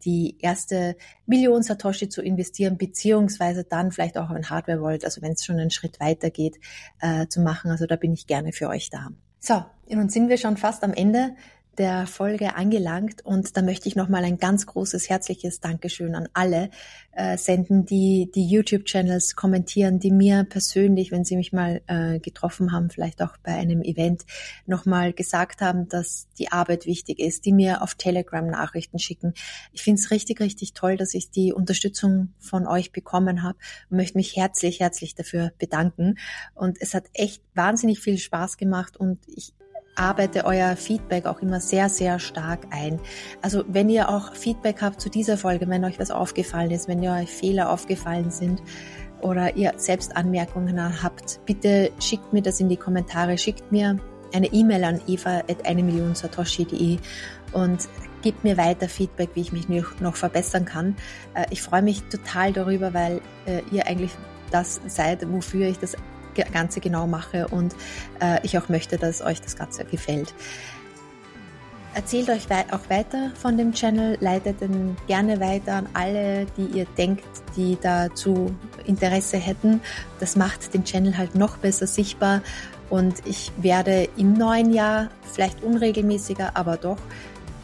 die 0.06 0.38
erste 0.40 0.96
Million 1.26 1.62
Satoshi 1.62 2.08
zu 2.08 2.22
investieren, 2.22 2.78
beziehungsweise 2.78 3.64
dann 3.64 3.92
vielleicht 3.92 4.16
auch 4.16 4.30
in 4.30 4.48
Hardware 4.48 4.80
wollt, 4.80 5.04
also 5.04 5.20
wenn 5.20 5.32
es 5.32 5.44
schon 5.44 5.58
einen 5.58 5.70
Schritt 5.70 6.00
weiter 6.00 6.30
geht, 6.30 6.56
äh, 7.02 7.26
zu 7.26 7.42
machen. 7.42 7.72
Also 7.72 7.84
da 7.84 7.96
bin 7.96 8.14
ich 8.14 8.26
gerne 8.26 8.52
für 8.52 8.70
euch 8.70 8.88
da. 8.88 9.10
So, 9.38 9.66
nun 9.90 10.08
sind 10.08 10.30
wir 10.30 10.38
schon 10.38 10.56
fast 10.56 10.82
am 10.82 10.94
Ende 10.94 11.36
der 11.78 12.06
Folge 12.06 12.56
angelangt 12.56 13.24
und 13.24 13.56
da 13.56 13.62
möchte 13.62 13.88
ich 13.88 13.96
nochmal 13.96 14.24
ein 14.24 14.38
ganz 14.38 14.66
großes 14.66 15.08
herzliches 15.08 15.60
Dankeschön 15.60 16.14
an 16.14 16.28
alle 16.32 16.70
äh, 17.12 17.36
senden, 17.36 17.84
die 17.84 18.30
die 18.34 18.46
YouTube-Channels 18.48 19.36
kommentieren, 19.36 19.98
die 19.98 20.10
mir 20.10 20.44
persönlich, 20.44 21.12
wenn 21.12 21.24
sie 21.24 21.36
mich 21.36 21.52
mal 21.52 21.80
äh, 21.86 22.18
getroffen 22.18 22.72
haben, 22.72 22.90
vielleicht 22.90 23.22
auch 23.22 23.36
bei 23.42 23.52
einem 23.52 23.82
Event, 23.82 24.24
nochmal 24.66 25.12
gesagt 25.12 25.60
haben, 25.60 25.88
dass 25.88 26.28
die 26.38 26.50
Arbeit 26.50 26.86
wichtig 26.86 27.18
ist, 27.18 27.44
die 27.44 27.52
mir 27.52 27.82
auf 27.82 27.94
Telegram 27.94 28.46
Nachrichten 28.46 28.98
schicken. 28.98 29.34
Ich 29.72 29.82
finde 29.82 30.00
es 30.00 30.10
richtig, 30.10 30.40
richtig 30.40 30.72
toll, 30.72 30.96
dass 30.96 31.14
ich 31.14 31.30
die 31.30 31.52
Unterstützung 31.52 32.32
von 32.38 32.66
euch 32.66 32.92
bekommen 32.92 33.42
habe 33.42 33.58
und 33.90 33.96
möchte 33.96 34.18
mich 34.18 34.36
herzlich, 34.36 34.80
herzlich 34.80 35.14
dafür 35.14 35.52
bedanken. 35.58 36.16
Und 36.54 36.78
es 36.80 36.94
hat 36.94 37.04
echt 37.12 37.42
wahnsinnig 37.54 38.00
viel 38.00 38.18
Spaß 38.18 38.56
gemacht 38.56 38.96
und 38.96 39.18
ich 39.26 39.52
arbeite 39.96 40.44
euer 40.44 40.76
Feedback 40.76 41.26
auch 41.26 41.40
immer 41.40 41.60
sehr, 41.60 41.88
sehr 41.88 42.18
stark 42.18 42.66
ein. 42.70 43.00
Also 43.42 43.64
wenn 43.68 43.88
ihr 43.88 44.08
auch 44.08 44.34
Feedback 44.34 44.82
habt 44.82 45.00
zu 45.00 45.08
dieser 45.08 45.36
Folge, 45.36 45.68
wenn 45.68 45.84
euch 45.84 45.98
was 45.98 46.10
aufgefallen 46.10 46.70
ist, 46.70 46.88
wenn 46.88 47.02
ihr 47.02 47.12
euch 47.12 47.30
Fehler 47.30 47.70
aufgefallen 47.70 48.30
sind 48.30 48.62
oder 49.20 49.56
ihr 49.56 49.72
selbst 49.76 50.16
Anmerkungen 50.16 51.02
habt, 51.02 51.40
bitte 51.46 51.90
schickt 52.00 52.32
mir 52.32 52.42
das 52.42 52.60
in 52.60 52.68
die 52.68 52.76
Kommentare, 52.76 53.38
schickt 53.38 53.70
mir 53.70 53.98
eine 54.32 54.52
E-Mail 54.52 54.84
an 54.84 55.00
eva.eine 55.06 56.98
und 57.52 57.88
gebt 58.22 58.42
mir 58.42 58.56
weiter 58.56 58.88
Feedback, 58.88 59.30
wie 59.34 59.42
ich 59.42 59.52
mich 59.52 59.68
noch 59.68 60.16
verbessern 60.16 60.64
kann. 60.64 60.96
Äh, 61.34 61.46
ich 61.50 61.62
freue 61.62 61.82
mich 61.82 62.02
total 62.04 62.52
darüber, 62.52 62.94
weil 62.94 63.20
äh, 63.46 63.60
ihr 63.70 63.86
eigentlich 63.86 64.10
das 64.50 64.80
seid, 64.86 65.30
wofür 65.30 65.68
ich 65.68 65.78
das 65.78 65.96
Ganze 66.34 66.80
genau 66.80 67.06
mache 67.06 67.48
und 67.48 67.74
äh, 68.20 68.38
ich 68.42 68.58
auch 68.58 68.68
möchte, 68.68 68.98
dass 68.98 69.22
euch 69.22 69.40
das 69.40 69.56
Ganze 69.56 69.84
gefällt. 69.84 70.34
Erzählt 71.94 72.28
euch 72.28 72.46
auch 72.72 72.90
weiter 72.90 73.30
von 73.40 73.56
dem 73.56 73.72
Channel, 73.72 74.18
leitet 74.20 74.60
ihn 74.60 74.96
gerne 75.06 75.38
weiter 75.38 75.74
an 75.74 75.88
alle, 75.94 76.44
die 76.56 76.66
ihr 76.76 76.86
denkt, 76.98 77.24
die 77.56 77.78
dazu 77.80 78.52
Interesse 78.84 79.36
hätten. 79.36 79.80
Das 80.18 80.34
macht 80.34 80.74
den 80.74 80.84
Channel 80.84 81.16
halt 81.16 81.36
noch 81.36 81.56
besser 81.58 81.86
sichtbar 81.86 82.42
und 82.90 83.26
ich 83.26 83.52
werde 83.56 84.08
im 84.16 84.34
neuen 84.34 84.72
Jahr, 84.72 85.08
vielleicht 85.32 85.62
unregelmäßiger, 85.62 86.56
aber 86.56 86.76
doch, 86.76 86.98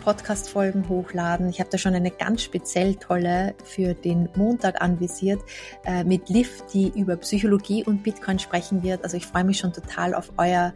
Podcast-Folgen 0.01 0.89
hochladen. 0.89 1.49
Ich 1.49 1.61
habe 1.61 1.71
da 1.71 1.79
schon 1.79 1.95
eine 1.95 2.11
ganz 2.11 2.43
speziell 2.43 2.97
tolle 2.97 3.55
für 3.65 3.95
den 3.95 4.29
Montag 4.35 4.83
anvisiert 4.83 5.41
äh, 5.85 6.05
mit 6.05 6.29
Liv, 6.29 6.65
die 6.73 6.89
über 6.89 7.17
Psychologie 7.17 7.85
und 7.85 8.03
Bitcoin 8.03 8.39
sprechen 8.39 8.83
wird. 8.83 9.05
Also 9.05 9.17
ich 9.17 9.27
freue 9.27 9.45
mich 9.45 9.59
schon 9.59 9.73
total 9.73 10.15
auf 10.15 10.33
eure 10.39 10.73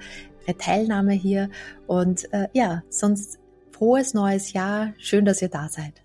Teilnahme 0.59 1.13
hier. 1.13 1.49
Und 1.87 2.33
äh, 2.33 2.49
ja, 2.53 2.83
sonst 2.91 3.39
frohes 3.73 4.15
neues 4.15 4.53
Jahr. 4.53 4.93
Schön, 4.99 5.25
dass 5.25 5.43
ihr 5.43 5.49
da 5.49 5.69
seid. 5.69 6.04